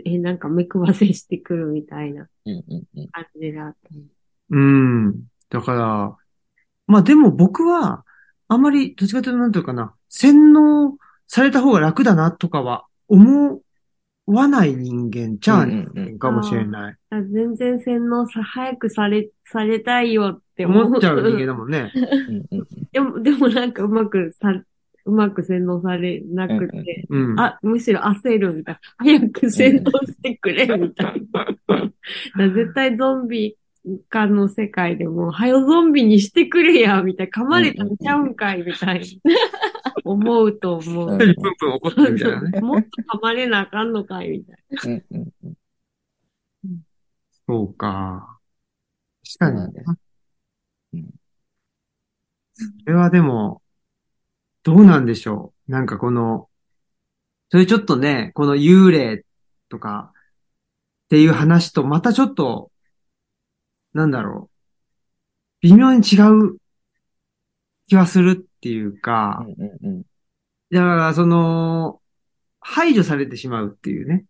[0.04, 3.08] え、なんか目配せしてくるみたいなうんうんうん。
[3.12, 3.90] 感じだった。
[4.50, 5.22] うん。
[5.48, 6.16] だから、
[6.86, 8.04] まあでも僕は、
[8.50, 10.96] あんまり、どっちかというとなんていうかな、洗脳
[11.28, 13.60] された方が楽だなとかは思
[14.26, 16.96] わない人間ちゃあうかもしれない。
[17.10, 21.92] あ全然洗脳さ、早くされ、されたいよって思っちゃう人間だもんね。
[22.90, 24.52] でも、でもなんかうまくさ、
[25.04, 27.38] うまく洗脳されなくて、うん。
[27.38, 28.80] あ、むしろ焦るみたいな。
[28.98, 31.22] 早く洗脳してくれみたい
[32.36, 32.48] な。
[32.52, 33.56] 絶対ゾンビ
[34.08, 37.42] 化の世界でも、はよゾンビにしてくれやみたいな。
[37.42, 39.32] 噛まれたんちゃうんかいみたいな。
[40.04, 41.10] 思うと思う。
[41.10, 42.60] うんプンプン怒ってるみたいなね。
[42.60, 45.48] もっと噛まれなあかんのかいみたいうんうんう
[46.68, 46.80] ん。
[47.46, 48.38] そうか。
[49.38, 49.84] 確かにね。
[50.94, 51.10] うん
[52.60, 53.62] それはでも、
[54.62, 55.72] どうなんでしょう。
[55.72, 56.48] なんかこの、
[57.48, 59.24] それちょっとね、この幽霊
[59.70, 62.69] とかっていう話とまたちょっと、
[63.92, 64.56] なんだろう。
[65.62, 66.56] 微妙に違う
[67.88, 70.02] 気はするっていうか、うんうんうん。
[70.70, 72.00] だからその、
[72.60, 74.24] 排除されてしまうっていうね。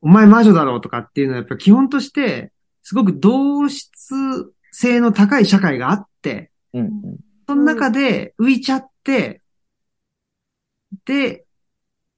[0.00, 4.14] お前魔女だろうとかっていうのはやっぱ基本として、すごく同質
[4.72, 6.90] 性の高い社会があって、うんうん。
[7.46, 9.42] その中で浮いちゃって、
[11.04, 11.44] で、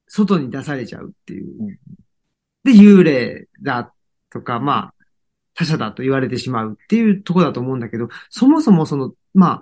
[0.07, 1.77] 外に出されちゃうっていううん。
[2.63, 3.93] で、幽霊だ
[4.29, 4.93] とか、まあ、
[5.57, 9.61] 他者だと言われてしまうっていうところだと思うんだけど、そもそもその、まあ、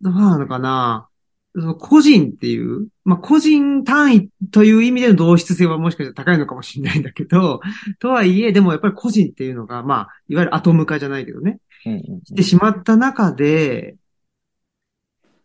[0.00, 1.08] どうなのかな、
[1.54, 7.60] その個人っていう、まあ個人単位という意味での同質性はもしかしたら高いのかもしれないんだけど、
[8.00, 13.94] とはいえ、でもやっぱり個人っていうのが、まあ、いわゆるアトム化じゃないけどね、うんうんしてしまった中で、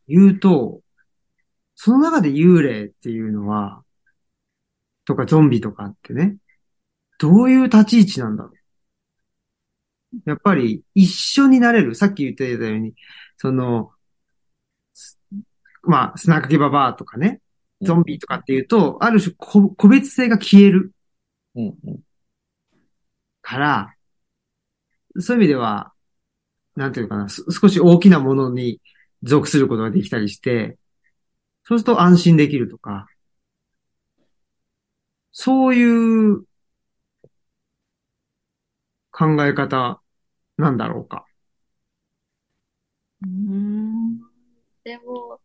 [0.07, 0.81] 言うと、
[1.75, 3.83] その中で幽霊っていうのは、
[5.05, 6.37] とかゾンビとかってね、
[7.19, 8.58] どういう立ち位置なんだろう。
[10.25, 11.95] やっぱり一緒になれる。
[11.95, 12.93] さっき言ってたように、
[13.37, 13.91] その、
[14.93, 15.19] す
[15.83, 17.41] まあ、スナックケババアとかね、
[17.81, 20.93] ゾンビとかっていうと、ある種こ個別性が消える
[21.55, 21.99] うんうん。
[23.41, 23.95] から、
[25.19, 25.93] そういう意味では、
[26.75, 28.81] なんていうのかな、す少し大きなものに
[29.23, 30.77] 属することができたりして、
[31.63, 33.07] そうすると安心できるとか、
[35.31, 35.83] そうい
[36.31, 36.43] う
[39.19, 40.01] 考え方
[40.57, 41.25] なんだろうか。
[43.21, 44.19] うん
[44.85, 45.41] でも、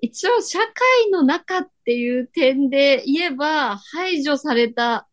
[0.00, 5.06] 一応社会の中っていう点で言えば、排除された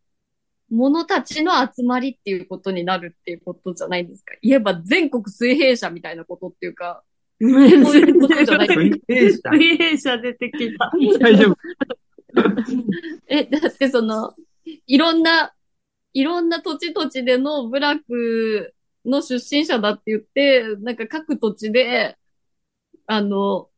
[0.69, 4.35] 者たちの集まりっていうことになるっていうことじゃないですか。
[4.41, 7.03] 言えば全国水平社みたいなことっていうか、
[7.39, 7.85] な。
[7.85, 9.51] そういうことじゃないですか。
[9.51, 10.91] 水平社水平社出てきた。
[11.19, 11.57] 大丈夫。
[13.27, 14.33] え、だってその、
[14.87, 15.53] いろんな、
[16.15, 18.73] いろんな土地土地での部落
[19.05, 22.17] の出身者だって言って、なんか各土地で、
[23.05, 23.69] あの、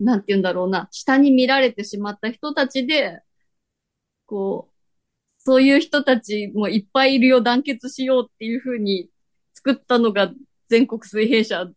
[0.00, 3.20] なんて言うんだろうな、下に見られてしまった人たちで、
[4.26, 4.74] こう、
[5.38, 9.08] そういう人たちもいっぱいいるよ、団結しようっていうふうに
[9.54, 10.32] 作ったのが
[10.68, 11.70] 全国水平社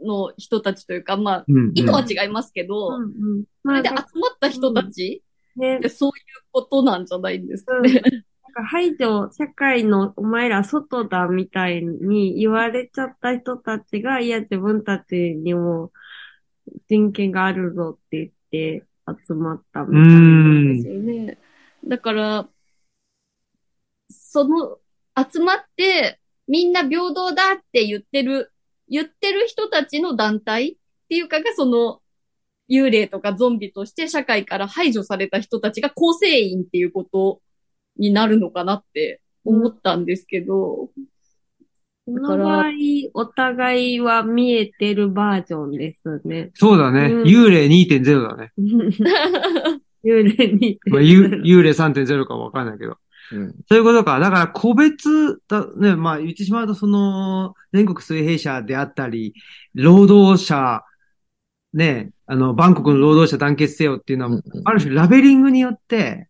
[0.00, 3.06] の人たちというか、まあ、うんうん意図は違いますけど、うんう
[3.40, 3.42] ん。
[3.42, 4.04] そまあ、れで集まっ
[4.40, 5.22] た人たち
[5.56, 6.14] ねってそういう
[6.52, 8.00] ことなんじゃないんですかうんね。
[8.00, 15.92] なんか排除、社会のお前ら外だみたいに言われちゃった人たちが、いや自分たちにも
[16.88, 18.86] 人権があるぞって言って
[19.26, 20.08] 集まったみたいな。
[20.08, 21.38] うんですよね。
[21.86, 22.48] だから、
[24.08, 24.78] その、
[25.30, 28.52] 集まって、みんな平等だって言ってる、
[28.88, 30.76] 言ってる人たちの団体っ
[31.08, 32.00] ていうかが、その、
[32.70, 37.42] 幽霊とかゾンビとして社会から排除された人たちが構成員っていうこと
[37.96, 40.90] になるのかなって思ったんですけど、
[42.06, 42.70] この場合、
[43.14, 46.50] お互いは見えてるバージョンですね。
[46.54, 47.06] そうだね。
[47.06, 48.52] うん幽霊2.0だね。
[50.04, 50.78] 幽霊に。
[50.86, 52.98] まあ、幽幽霊3.0かわかんないけど。
[53.32, 53.54] うん。
[53.66, 54.18] そういうことか。
[54.18, 59.32] だから個別だ、ね、まあ言ってしまうとその、全国水平社であったり、
[59.72, 60.82] 労働者、
[61.72, 66.28] ね、あの、バンコクの労働者団結せよっていうのは、ある種ラベリングによって、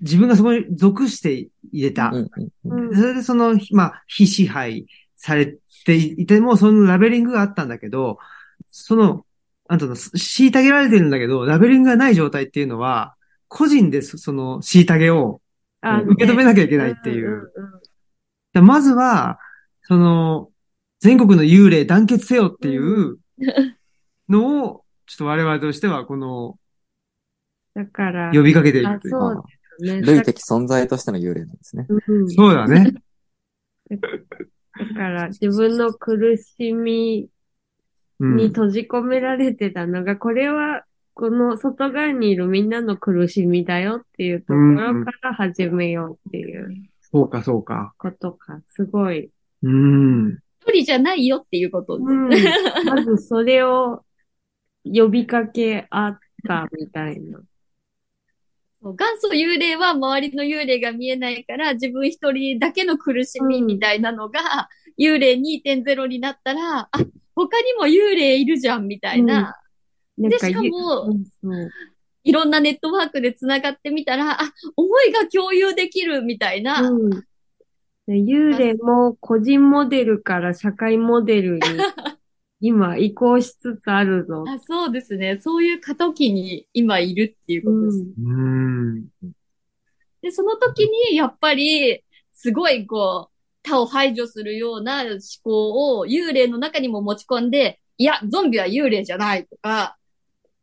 [0.00, 2.12] 自分がそこに属して入れた。
[2.12, 8.18] それでその、まあ、非支配されていても、そのラベリングがあったんだけど、
[8.70, 9.24] その、
[9.68, 13.14] なんとの、虐げられてるんだけど、ラベリングがない状態っていうのは、
[13.48, 15.40] 個人でそその虐げを
[15.80, 17.52] あ受け止めなきゃいけないっていう。
[18.52, 19.38] でまずは、
[19.82, 20.50] その、
[21.00, 23.18] 全国の幽霊団結せよっていう
[24.28, 26.58] のを、ちょっと我々としては、この、
[27.74, 29.34] だから、呼びかけていくというあか。
[29.34, 29.44] そう
[29.80, 30.00] ね。
[30.02, 31.86] 類的存在としての幽霊なんですね。
[31.88, 32.92] うんそうだね。
[33.90, 33.98] だ
[34.94, 37.28] から、自分の苦しみ
[38.20, 38.36] うん。
[38.36, 46.68] に閉じ込められてたのが、これは、この外側にいるみんなの苦しみだよっていうところから始めようっていう
[47.00, 47.92] そうか、そうか。
[47.98, 48.60] ことか。
[48.68, 49.30] すごい。
[49.62, 50.38] うん。
[50.60, 52.10] 一人じゃないよっていうことです。
[52.10, 52.86] うん。
[52.86, 54.04] まずそれを
[54.84, 57.40] 呼びかけあったみたいな。
[58.82, 66.88] 元祖幽霊は周りの幽霊が見えないから、自分一人だけの苦しみみたいなのが、幽霊2.0になったら、あ、
[67.34, 69.56] 他にも幽霊いるじゃんみたいな。
[70.16, 71.10] なんで、しかゆも
[71.42, 71.68] う、ん
[72.24, 76.82] いろんなネットワークで繋がってみたら、あ、思いが共有できるみたいな。
[76.82, 77.10] うん。
[77.10, 81.60] で幽霊も個人モデルから社会モデルに
[82.60, 84.44] 今移行しつつあるぞ。
[84.48, 85.38] あそうですね。
[85.40, 88.06] そういう過渡期に今いるっていうことです。
[88.18, 89.08] うん。
[89.22, 89.32] うん。
[90.22, 99.96] で、その時に、やっぱり、すごい、こう、他を排除するような思考を幽霊の中にも持ち込んで、いや、ゾンビは幽霊じゃないとか、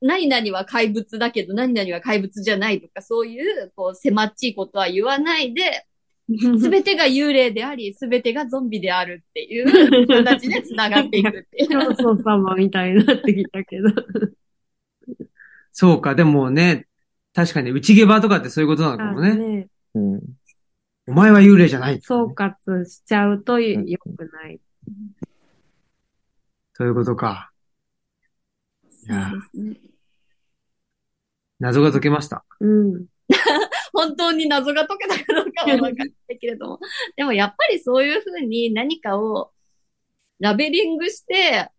[0.01, 5.85] 何々は怪物だけど何々は怪物じゃないとか、そういう、こう、狭っちいことは言わないで、
[6.59, 11.69] すべてが幽霊であり、すべてがゾンビであるっていう形で繋がっていくっていう。
[11.69, 13.89] 教祖様みたいになってきたけど。
[15.71, 16.87] そうか、でもね、
[17.33, 19.29] 確かに内毛場とかってそういうことなのかもね。
[19.29, 20.21] あねうん。
[21.07, 22.01] お前は幽霊じゃない。
[22.01, 24.59] 総括しちゃうと良くない。
[26.73, 27.51] そういうことか。
[29.07, 29.95] いやそうですね。
[31.59, 32.43] 謎が解けました。
[32.59, 33.05] うん。
[33.95, 36.79] 本当に謎が解けたかどうかはわかんないけれども。
[37.15, 39.51] でもやっぱりそういうふうに何かを
[40.39, 41.69] ラベリングして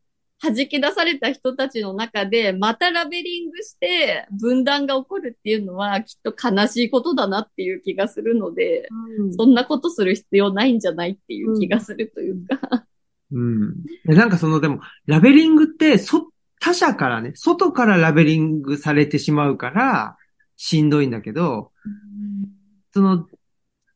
[0.42, 8.88] 弾き出された人たちの中でまたラベリングして分断が起こるっていうのはきっと悲しいことだなっていう気がするので、
[9.36, 12.86] そんなことする必要ないんじゃないっていう気がするというか。
[13.32, 13.82] うん。
[14.04, 20.16] でなんかその、でも、ラベリングって、そ、他者からね、外からラベリングされてしまうから、
[20.56, 21.72] しんどいんだけど、
[22.92, 23.26] その、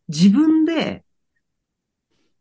[0.09, 1.05] 自分で、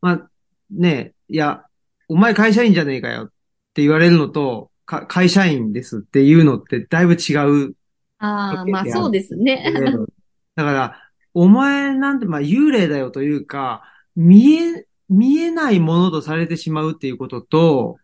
[0.01, 0.29] まあ、
[0.71, 1.65] ねいや、
[2.07, 3.27] お前会社員じゃねえかよっ
[3.73, 7.35] て言われるのと、か会社員ですっていうのってだいぶ違
[7.67, 7.75] う。
[8.17, 9.63] ああ、まあそうですね。
[10.55, 13.83] だから、お前なんて、まあ幽霊だよというか、
[14.15, 17.97] 見え、見えないものとされてしまうっていうことと、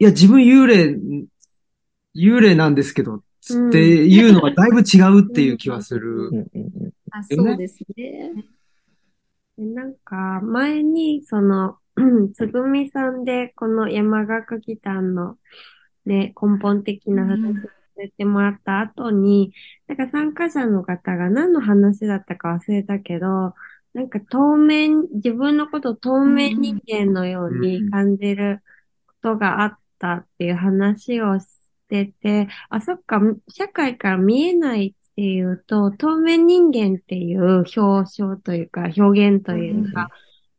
[0.00, 0.98] いや、自分幽霊、
[2.16, 6.28] 幽霊なんですけど、つっていうのはだいぶ違うっていう気はする。
[6.28, 8.32] うんうんうんあそうですね。
[9.58, 11.76] でなんか、前に、その、
[12.34, 15.36] つぐみさんで、この山岳祈祷の、
[16.06, 19.52] ね、根本的な話をさせてもらった後に、
[19.86, 23.54] なんか参加者の方が何の話だったか忘れたけど、
[23.92, 28.62] なんか透明、自分のことを透明人間のように感じる
[29.06, 31.46] ことがあったっていう話をし
[31.92, 40.08] てて、あ、そっか、社会から見えないっていうと、透明人間っていう表彰というか、表現というか、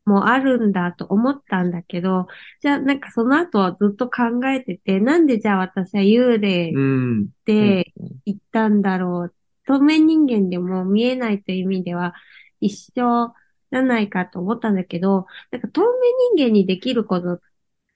[0.05, 2.27] もうあるんだと思ったんだけど、
[2.61, 7.21] じゃあなんかその後はずっと考えてて、なんでじゃあ私は幽霊うん。
[7.23, 7.93] って
[8.25, 9.33] 言ったんだろう？
[9.65, 12.13] 透明人間でも見えないという意味では
[12.59, 13.33] 一緒
[13.71, 15.87] じゃないかと思ったんだけど、なんか透明
[16.35, 17.39] 人間にできることっ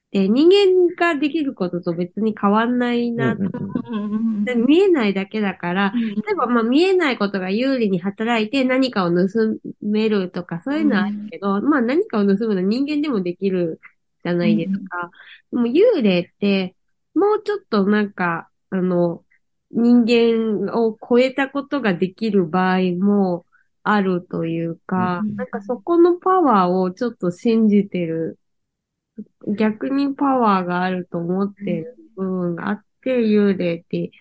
[0.08, 3.34] って人間ができることと別に変わんないな。
[3.34, 4.46] うんうんうん。
[4.46, 9.28] で見えないだけだから、例えばまあ見えないことが有利に働いて何かを盗
[9.82, 13.82] めるとかそういうのはあるけど、まあ何かを盗むのは人間でもできる
[14.24, 15.12] じゃないですか。
[15.52, 16.76] でも幽霊って
[17.18, 19.24] もうちょっとなんか、あの、
[19.72, 23.46] 人間を超えたことができる場合も
[23.82, 25.36] あるというか、うん。
[25.36, 28.38] なんかそこのパワーをちょっと信じてる。
[29.58, 34.12] 逆にパワーがあると思ってる部分があって、幽霊って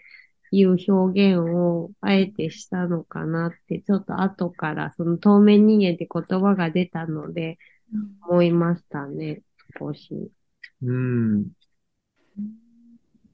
[0.50, 7.58] いう表現をあえてしたのかなって、ちょっと後からその透明人間って言葉が出たので
[8.28, 9.42] 思いましたね、
[9.78, 10.30] 少し。
[10.82, 11.46] うん。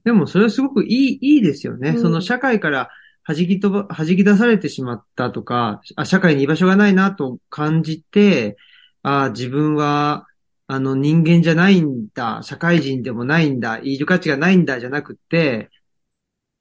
[0.05, 1.91] でもそれはすごくいい、いいですよね。
[1.91, 2.91] うんその社会から
[3.27, 8.57] 弾き飛ば、弾き出されてしまったとか、あ、社会に居場所がないなと感じて、
[9.03, 10.27] あ、自分は、
[10.67, 15.71] あの人間じゃないんだ、社会人でもないんだ、いる価値がないんだじゃなくって、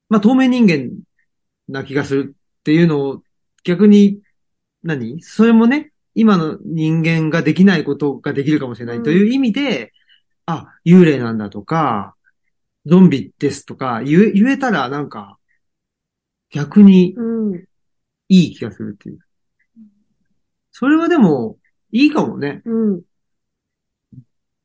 [0.09, 0.91] まあ透明人間
[1.69, 3.23] な気がするっていうのを
[3.63, 4.21] 逆に、
[4.83, 5.21] 何？
[5.21, 9.93] それもね、今の人間ができないことができるかもしれないという意味で、
[10.45, 12.15] あ、幽霊なんだとか、
[12.85, 15.37] ゾンビですとか言え、言えたらなんか、
[16.49, 17.63] 逆にうん。
[18.27, 19.19] いい気がするっていう。
[20.71, 21.57] それはでも、
[21.91, 22.61] いいかもね。
[22.65, 23.01] うん。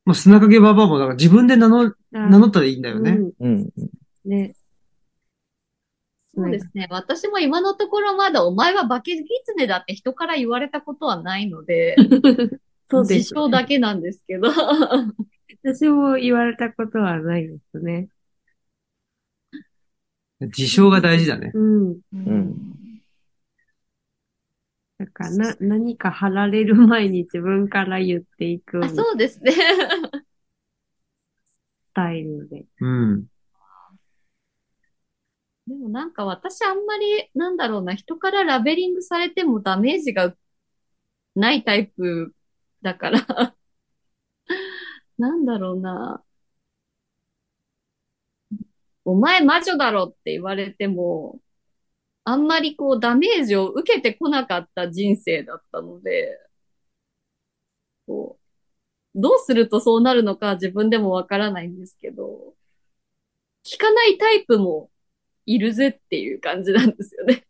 [0.06, 3.18] まあ、砂影ババアも、だから自分で名乗、あ名乗ったらいいんだよね。
[3.40, 3.70] うんうん。
[4.24, 4.54] ね。
[6.32, 6.86] そうですね。
[6.90, 11.96] 私も今のところまだお前は化け狐だって人から言われたことはないので、
[12.88, 13.34] そうです自。
[13.34, 14.48] 称だけなんですけど。
[15.64, 18.08] 私も言われたことはないですね。
[20.40, 21.50] 自称が大事だね。
[21.52, 21.90] うん。
[21.90, 22.85] ん
[24.98, 29.52] だからな、何か貼られる前に自分から言っていくあスそうですね。
[31.92, 32.64] タイルで。
[32.80, 33.26] うん。
[35.66, 40.34] でもなんか私あんまり、なんだろうな、人からラベリングされてもダメージが
[41.34, 42.34] ないタイプ
[42.82, 43.54] だから、
[45.18, 46.22] なんだろうな。
[49.04, 51.40] お前魔女だろって言われても、
[52.28, 56.40] あんまりこうダメージを受けてこなかった人生だったので、
[58.06, 58.38] こ
[59.16, 62.54] う、どうするとそうなるのか自分でもわからないんですけど、
[63.64, 64.90] 聞かないタイプも
[65.46, 67.46] いるぜっていう感じなんですよね。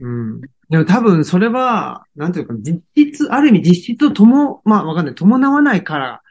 [0.00, 0.40] うん。
[0.68, 6.22] でも多分それは、なんていうか、実質、ある意味実質ととも、まあわかんない、伴わないから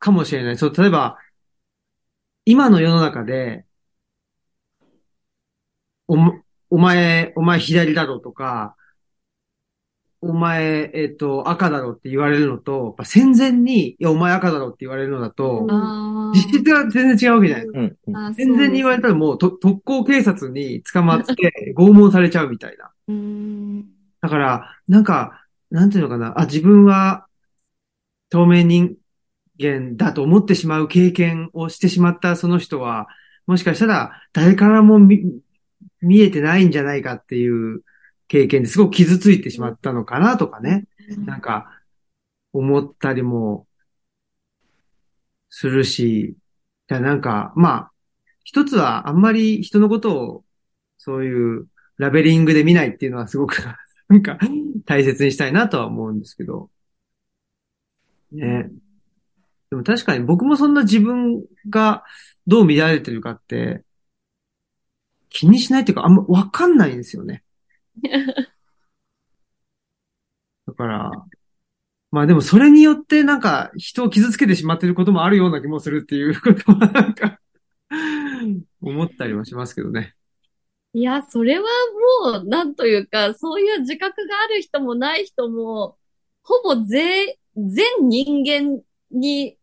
[0.00, 0.58] かもしれない。
[0.58, 1.18] そう、例えば、
[2.44, 3.64] 今の世の中で、
[6.10, 8.74] おも、お前、お前左だろうとか、
[10.20, 15.68] お前、えっと、赤だろうって言われるのと、やっぱ戦前に、いや、お前赤だろうって言われるのだと、
[16.34, 17.66] 実質は全然違うわけじゃない。
[17.66, 17.96] うん。
[18.08, 19.12] うんあ全然に言われたら。
[19.14, 22.90] らもうと特攻警察に捕まって拷問されちゃうみたいな。
[24.20, 26.40] だから、なんか、なんていうのかな。
[26.40, 27.28] あ、自分は
[28.30, 28.96] 透明人
[29.62, 33.06] 間だと思ってしまう経験をしてしまったその人は、
[33.46, 35.40] もしかしたら誰からも見
[36.00, 37.82] 見えてないんじゃないかっていう
[38.28, 40.86] 経験ですごく傷ついてしまったのかなとかね。
[41.26, 41.80] なんか、
[42.52, 43.66] 思ったりも
[45.48, 46.36] するし、
[46.88, 47.92] なんか、まあ、
[48.44, 50.44] 一つはあんまり人のことを
[50.98, 51.66] そういう
[51.98, 53.62] ラベリングで見ないっていうのはすごく
[54.08, 54.38] なんか
[54.84, 56.70] 大切にしたいなとは思うんですけど。
[58.32, 58.70] ね。
[59.70, 62.02] でも確かに僕もそんな自分が
[62.46, 63.84] どう見られてるかって
[65.30, 67.42] 気にしないっていうかあんまわかんないんですよね。
[70.66, 71.10] だから、
[72.10, 77.40] まあでもそれによってなんか人を傷つけてしまってることもあるような気もするっていうことはなんか
[78.82, 80.14] 思ったりはしますけどね。
[80.92, 81.64] いや、それは
[82.24, 85.96] もう、なんというか、そういう自覚がある人もない人も、
[86.42, 89.56] ほぼ全、全人間に、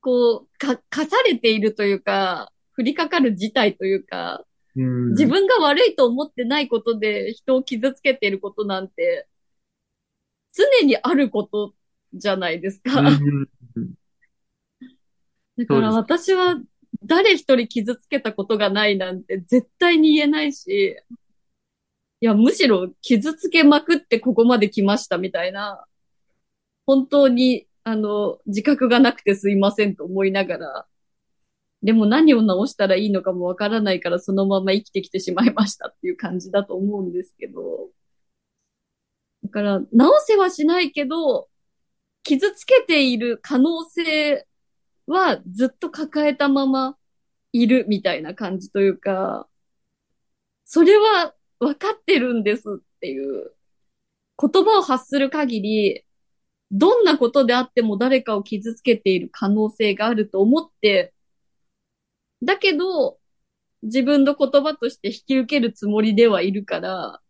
[0.00, 9.26] こう、か、課されているというか、降りかかる事態というか、うん自分が悪いと思ってないことで人を傷つけていることなんて、
[10.52, 11.74] 常にあること
[12.14, 13.00] じゃないですか。
[13.00, 13.18] うん
[15.58, 16.58] だから私は
[17.04, 20.96] 誰一人傷つけたことがないなんて絶対に言えないし、
[22.22, 25.86] いや、むしろ傷つけまくってここまで来ましたみたいな、
[26.86, 30.86] 本当に、あの、自覚がなくてすいませんと思いながら、
[31.82, 37.88] でも何を直したらいいのかもわからないからそのまま生きてきてしまいましたっていう感じだと思うんですけど、
[39.44, 41.48] だから直せはしないけど、
[42.22, 44.46] 傷つけている可能性
[45.06, 46.96] はずっと抱えたまま
[47.52, 49.48] いるみたいな感じというか、
[50.64, 53.52] それは分かってるんですっていう
[54.40, 56.04] 言葉を発する限り、
[56.70, 61.12] どんなことであっても誰かを傷つけている可能性があると思って、
[62.42, 63.18] だけど、
[63.82, 67.20] 自分の言葉として引き受けるつもりではいるから、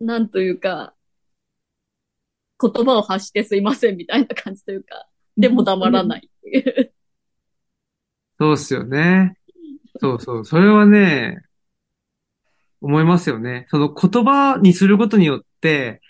[0.00, 0.94] なんというか、
[2.60, 5.06] 言葉を発してすいませんみたいな感じというか、
[5.36, 6.92] でも黙らないっていう。
[8.38, 9.36] そうっすよね。
[10.00, 10.44] そうそう。
[10.44, 11.42] それはね、
[12.80, 13.66] 思いますよね。
[13.70, 16.00] その言葉にすることによって、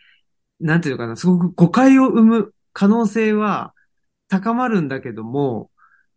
[0.60, 3.74] なんていうのかな、すごく誤解を生む可能性は
[4.28, 5.70] 高まるんだけども、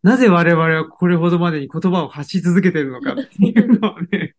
[0.04, 4.36] なぜ我々はこれほどまでに言葉を発し続けてるのかっていうのはね、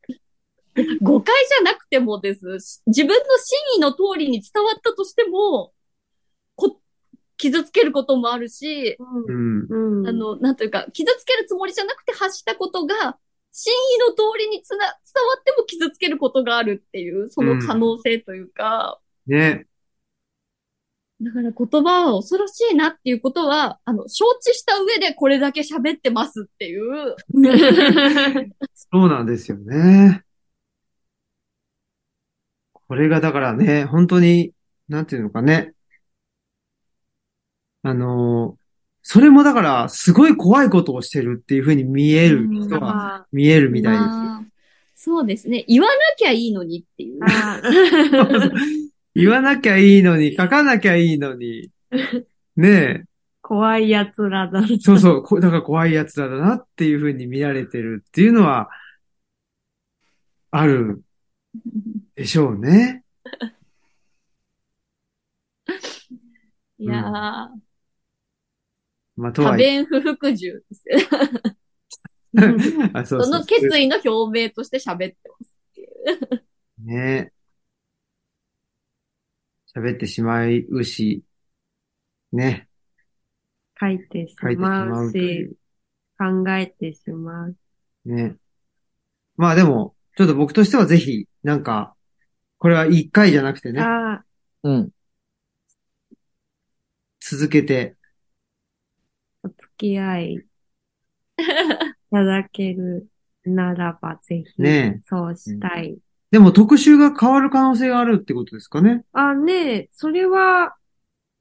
[1.03, 2.83] 誤解じゃなくてもです。
[2.87, 5.73] 自分の真意の通りに伝わったとしても、
[6.57, 6.81] こ
[7.37, 9.67] 傷つけることもあるし、うん。
[9.69, 10.07] うん。
[10.07, 13.19] あの、なんというか、傷つけるつもりじゃなくて発したことが、
[13.53, 19.67] 真意の通りにつな、伝わっても傷つけることがあるっていう、その可能性というか、ね。
[21.23, 27.15] だから言葉は恐ろしいなっていうことは、あの、承知した上でこれだけ喋ってますっていう、
[28.75, 30.25] そうなんですよね。
[32.73, 34.53] これがだからね、本当に、
[34.89, 35.75] なんていうのかね。
[37.83, 38.63] あのー
[39.05, 44.05] それもだから、すごい怖いことをしてるっていうふうに見える人はあ見えるみたいです。
[44.05, 44.45] まあ
[44.95, 45.65] そうですね。
[45.67, 47.19] 言わなきゃいいのにっていう。
[49.15, 51.71] あ言わなきゃいいのに、書かなきゃいいのに。
[52.57, 53.05] ね
[53.43, 54.61] 怖い奴らだ。
[54.61, 54.79] え。
[54.81, 55.23] そうそう。
[55.23, 58.71] こだから怖い奴らだなっていうふうに見られてるっていうのは、
[60.51, 61.03] ある
[62.15, 63.05] でしょうね。
[66.79, 67.49] いやー、
[69.17, 69.67] まあ、と多はいえ。
[69.67, 70.99] 弁不服従ですよ。
[72.95, 75.53] あその決意の表明として喋ってます。
[76.85, 77.33] ね
[79.77, 81.23] 喋ってしまうし、
[82.33, 82.69] ね、
[83.79, 85.57] 書いてしままうし、
[86.19, 87.57] 考えてしまう。
[88.07, 88.15] う。
[88.15, 88.37] ね。
[89.37, 91.95] まあでも、ちょっと僕としてはぜひ、なんか、
[92.59, 94.25] これは一回じゃなくてね、ああ、
[94.63, 94.91] うん。
[97.21, 97.97] 続けて、
[99.43, 100.45] お付き合い い
[102.11, 103.09] ただける
[103.45, 105.99] ならばぜひ、ねそうしたい。
[106.33, 109.05] でも特集が変わる可能性があるってことですかね。
[109.13, 110.75] あ、ねえ、それは、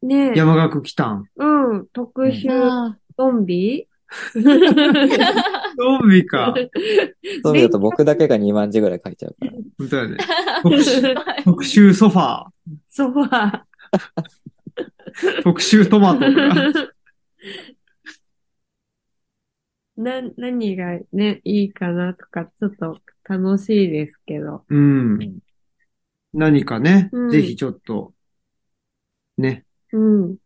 [0.01, 1.23] ねえ、山岳来たん。
[1.37, 3.87] うん、特集あゾンビ？
[4.35, 4.39] ゾ
[6.05, 6.53] ンビか。
[7.41, 9.53] そう見ると僕だけが2万字ぐらい書いちゃうから。
[9.77, 10.17] 本当だね。
[10.61, 11.15] 特集、
[11.45, 12.45] 特集ソファー、
[12.89, 13.61] ソファ
[15.43, 16.31] 特集トマトとか。
[16.31, 16.89] ー。
[19.95, 24.65] な、何がね、いいかなとか、ちょっと楽しいですけど。
[24.69, 25.39] うん。
[26.33, 28.13] 何かね、うんぜひちょっと、
[29.37, 30.37] ね、うん。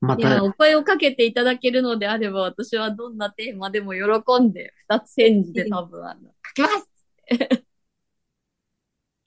[0.00, 6.90] またいや、、お声をかけていただけるのであれば、私はどんなテーマでも喜んで、二つ返事で多分、あの、書きます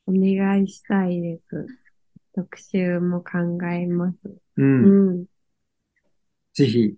[0.08, 1.68] お願いしたいです。
[2.34, 4.28] 特集も考えます。
[4.28, 5.26] う、うんん。
[6.54, 6.96] ぜひ、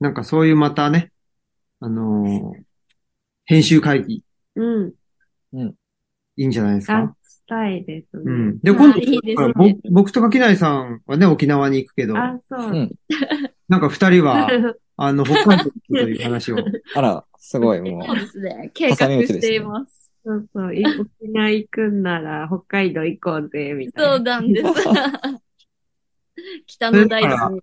[0.00, 1.12] なんかそういうまたね、
[1.80, 2.66] あのー
[3.48, 4.24] 編集会議、
[4.56, 4.86] う
[5.64, 5.74] ん。
[6.38, 8.22] いいんじゃないですあか。、したいですね。
[8.26, 8.58] うん。
[8.60, 12.70] で、あ今度、いいですね僕と垣内さんはね、沖縄に行くけど、あ、そう。
[12.70, 12.92] うん
[13.68, 14.48] なんか二人は、
[14.96, 16.56] あの、北海道に行くという話を。
[16.94, 18.20] あら、すごいもそうう。
[18.20, 18.70] ですね。
[18.72, 20.12] 計画しています。
[20.24, 20.74] そうそう。
[20.74, 24.10] い沖縄行くんなら北海道行こうぜ、みたいな。
[24.14, 24.68] そうなんです。
[26.66, 27.60] 北の大地に。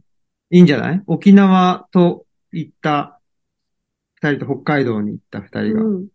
[0.49, 1.03] いいんじゃない？
[1.07, 3.19] 沖縄と行った
[4.15, 6.07] 二人と北海道に行った二人がうん。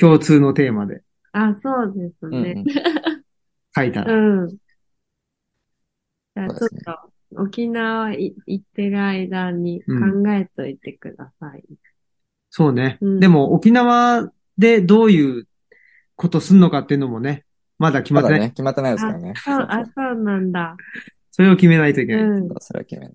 [0.00, 2.64] 共通のテーマであ、そうですうんうんね。
[3.76, 4.44] 書いたうら。
[4.44, 4.48] ん。
[4.48, 11.64] じゃあちょっと、沖縄い行ってる間に考えといてください。
[12.50, 12.98] そうね。
[13.00, 15.46] うんでも沖縄でどういう
[16.16, 17.44] ことすんのかっていうのもね、
[17.78, 18.40] まだ決まってない。
[18.40, 19.34] まだね、決まってないですからね。
[19.36, 20.76] そう、あ、そうなんだ。
[21.30, 22.22] それを決めないといけない。
[22.22, 22.48] うん。
[22.58, 23.14] それは決めない。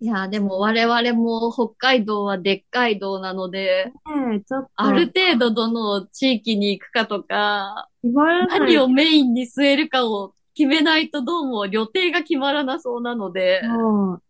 [0.00, 3.92] いや、でも我々も北海道はでっかい道なので、
[4.30, 7.88] ねえ、ちょっと、ある程度どの地域に行くかとか。
[8.02, 13.60] 何をメインに据えるかを決めないとどうも予定が決まらなそうなので。
[13.62, 13.66] ち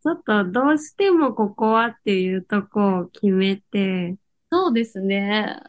[0.08, 4.16] ょっと、どうしてもここはっていうとこを決めて、
[4.50, 5.60] そうですね。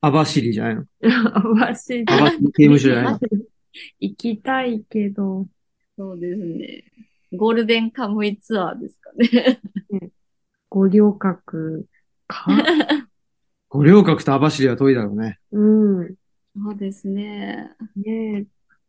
[0.00, 0.84] 網走じゃないの？
[1.60, 3.18] わし、網走刑務所じゃないの？
[4.00, 5.46] 行きたいけど、
[5.96, 6.84] そうですね。
[7.32, 9.60] ゴールデンカムイツアーですかね。
[10.70, 11.86] 五稜郭
[12.26, 12.46] か？
[13.68, 15.38] 五稜郭と網走は遠いだろうね。
[15.52, 15.60] う
[16.04, 16.14] ん。
[16.62, 17.72] そうですね。
[17.96, 18.46] ねえ。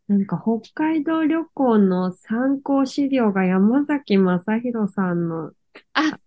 [0.08, 5.52] なんか北海道旅行の参考資料が山崎正弘さんの。
[5.92, 6.18] あなん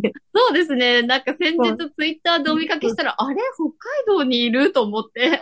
[0.00, 1.02] で、そうですね。
[1.02, 3.36] なんか先日ツイッターでお見かけしたら、あれ？
[3.54, 3.74] 北海
[4.06, 4.72] 道にいる？
[4.72, 5.40] と思って。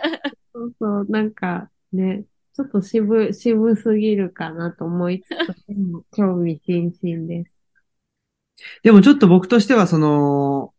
[0.53, 2.25] そうそう、なんかね、
[2.57, 7.55] ちょっと渋、渋すぎるかなと思いつつ、でも興味津々です。
[8.81, 10.73] でもちょっと僕としては、その、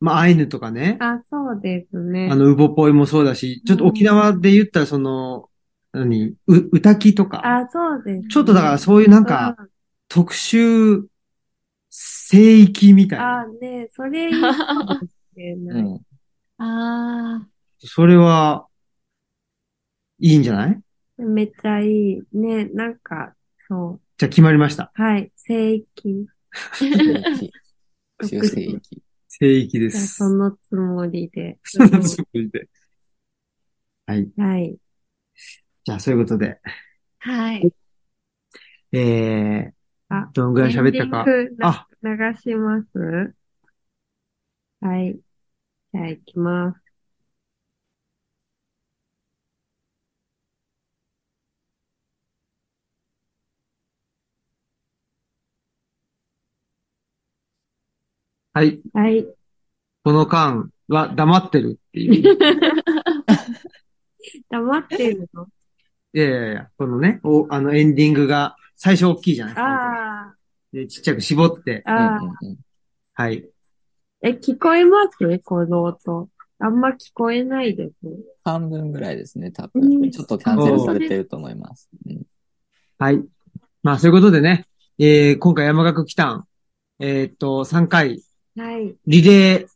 [0.00, 2.30] まあ、アイヌとかね、あ、そうですね。
[2.32, 5.50] あの、ウボポイもそうだし、ちょっと沖縄で言ったら、その、
[5.92, 6.36] 何、う、
[6.72, 8.28] 歌きとか、あ、そうですね。
[8.30, 9.70] ちょっとだからそういうなんか、うん
[10.12, 11.04] 特殊
[11.88, 13.40] 聖域みたいな。
[13.42, 15.82] あ、ねそれいいかもしれうない。
[15.82, 16.00] ん。
[16.58, 17.48] ああ。
[17.78, 18.66] それは、
[20.20, 20.78] いいんじゃない？
[21.18, 22.22] めっちゃいい。
[22.32, 23.34] ね、なんか、
[23.68, 24.00] そう。
[24.18, 24.92] じゃあ決まりました。
[24.94, 26.26] はい、聖域。
[26.74, 27.52] 聖域。
[29.28, 30.16] 聖域です。
[30.16, 31.58] そのつもりで。
[31.64, 32.68] そのつもりで。
[34.06, 34.30] はい。
[34.36, 34.76] はい。
[35.84, 36.60] じゃあそういうことで、
[37.20, 37.72] はい。
[38.92, 39.72] え
[40.08, 41.24] あー、どんぐらい喋ったか。
[41.62, 42.10] あ、流
[42.40, 43.34] します？
[44.80, 45.18] はい。
[45.92, 46.89] じゃあ行きます。
[58.52, 58.80] はい。
[58.92, 59.24] はい。
[60.02, 62.36] この間は黙ってるっていう。
[64.50, 65.46] 黙ってるの？
[66.12, 69.66] いやいやいや、このね、お、あのエンディングが最初大きいじゃないですか。
[69.66, 70.34] あ
[70.72, 72.18] で、ちっちゃく絞って、あ、うんああ。
[72.18, 72.58] うんうん
[73.14, 73.48] はい。
[74.22, 75.16] え、聞こえます？
[75.44, 76.28] この音。
[76.58, 77.94] あんま聞こえないです。
[78.44, 80.10] 半分ぐらいですね、多うん分。
[80.10, 81.88] ちょっとキャンセルされてると思います。
[82.06, 82.22] うん
[82.98, 83.24] はい。
[83.82, 84.66] まあ、そういうことでね、
[84.98, 86.46] えー、今回山岳来たん、
[86.98, 88.22] えーっと、3回、
[88.60, 88.94] はい。
[89.06, 89.68] リレー、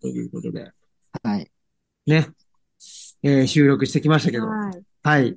[0.00, 0.70] ということで、
[1.24, 1.50] はい。
[2.06, 2.28] ね、
[3.24, 4.82] えー、収録してきましたけど、はい。
[5.02, 5.36] はい。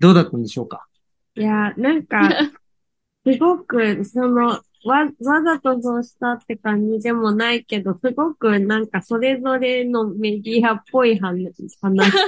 [0.00, 0.88] どうだったんでしょうか？
[1.36, 2.28] いや、なんか、
[3.24, 11.46] すごく、その、わ、わざとそうしたって感じでもないけど、すごくなんかそれぞれのメディアっぽい話、
[11.80, 12.24] 話でし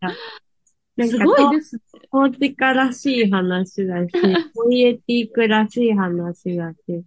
[0.00, 0.10] た。
[0.96, 1.82] なんすかごいですね。
[2.10, 4.10] トーチカらしい話だし、
[4.52, 7.04] ポイエティックらしい話だし、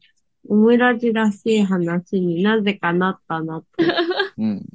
[0.48, 3.86] オムラジらしい話になぜかなったなって。
[4.38, 4.66] うん。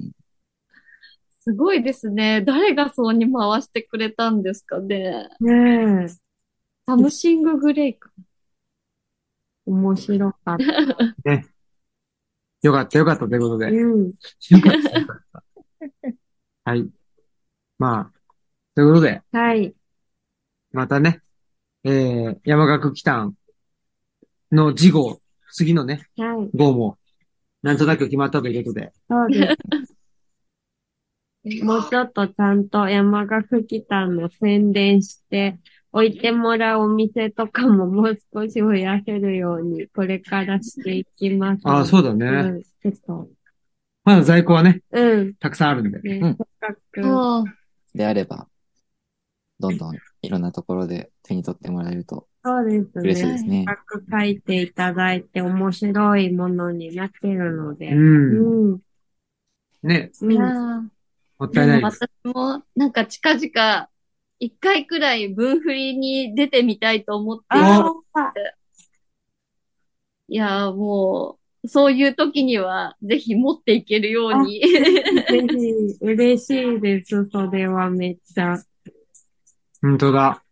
[1.39, 2.43] すごいですね。
[2.45, 5.29] 誰がそうに回してくれたんですかね。
[5.39, 6.07] ねえ、
[6.85, 8.11] something great か。
[9.65, 10.63] 面白かった。
[12.61, 13.73] よかったよかったということで。
[13.73, 14.13] ようん。
[14.13, 15.43] かったよかった。
[16.63, 16.89] はい。
[17.79, 18.19] まあ、
[18.75, 19.73] ということで、はい。
[20.71, 21.21] またね、
[21.83, 23.35] えー、山岳来たん
[24.51, 25.20] の次号、
[25.51, 26.57] 次のね、はい。
[26.57, 26.97] 号も、
[27.61, 29.55] なんとなく決まったということで、そうで
[31.43, 31.63] す。
[31.63, 35.59] もうちょっとちゃんと山岳来たの宣伝して、
[35.91, 41.61] 置いてもらうお店とかももう少し増やせるように、これからしていきます。
[41.65, 42.25] ああ、そうだうね。
[42.29, 42.61] ん。
[42.61, 43.29] ちょっと、
[44.03, 45.33] まだ在庫はね、うん。
[45.35, 45.99] たくさんあるんで。
[46.01, 46.37] ね、うん
[47.93, 48.47] であれば、
[49.59, 53.31] どんどんいろんなところで手に取ってもらえるとそうです嬉しいね。
[53.33, 53.65] ですね。
[53.67, 57.91] せっかく書いていただいて面白いものになってるので。
[57.91, 57.95] う。
[57.95, 58.79] うんん。
[59.83, 60.91] ね、うん。
[61.37, 61.99] もったいないです。
[62.25, 63.89] 私もなんか近々
[64.39, 67.43] 一回くらい分振りに出てみたいと思って
[70.27, 74.61] いやーもう、そういう時にはぜひ持っていけるように。
[74.61, 74.67] ぜ
[75.47, 77.29] ひ、 嬉しいです。
[77.29, 78.57] それはめっちゃ。
[79.81, 80.43] 本当だ。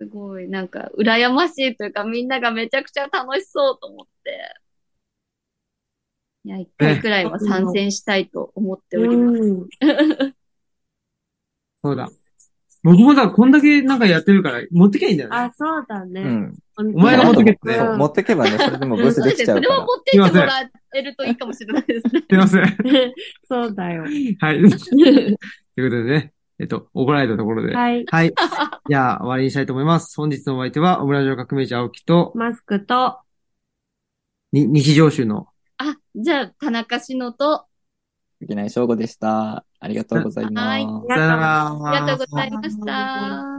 [0.00, 4.54] すごい、なんか、羨ましいというか、みんながめちゃくちゃ楽しそうと思って。
[6.44, 9.38] いや、一回くらいは参戦したいと思っております。
[9.38, 9.68] うん。
[11.84, 12.08] そうだ。
[12.82, 15.36] 僕もだ、こんだけなんかやってるから、持ってきゃいいんだよね。
[15.36, 16.22] あ、そうだね。
[16.22, 16.58] うん。
[16.78, 19.80] お前が持ってけって持ってけばね、それでもブースできちゃそうれから。
[19.80, 22.22] は持ってってもらえるといいかもしれないですね。
[22.22, 22.76] すいません。
[23.46, 24.04] そうだよ。
[24.04, 24.14] はい。
[24.40, 25.40] というこ
[25.76, 27.74] とでね、えっと、怒られたところで。
[27.74, 28.04] はい。
[28.06, 28.32] はい。
[28.90, 30.16] じゃあ、終わりにしたいと思います。
[30.16, 33.20] 本日のお相手は、オムラジオ革命児青木と、マスクと、
[34.50, 35.46] に、日常集の、
[35.78, 37.66] あ、じゃあ、田中志乃と、
[38.40, 39.64] いきなり正午でした。
[39.78, 40.66] ありがとうございます。
[40.66, 43.49] はいさよならありがとうございました。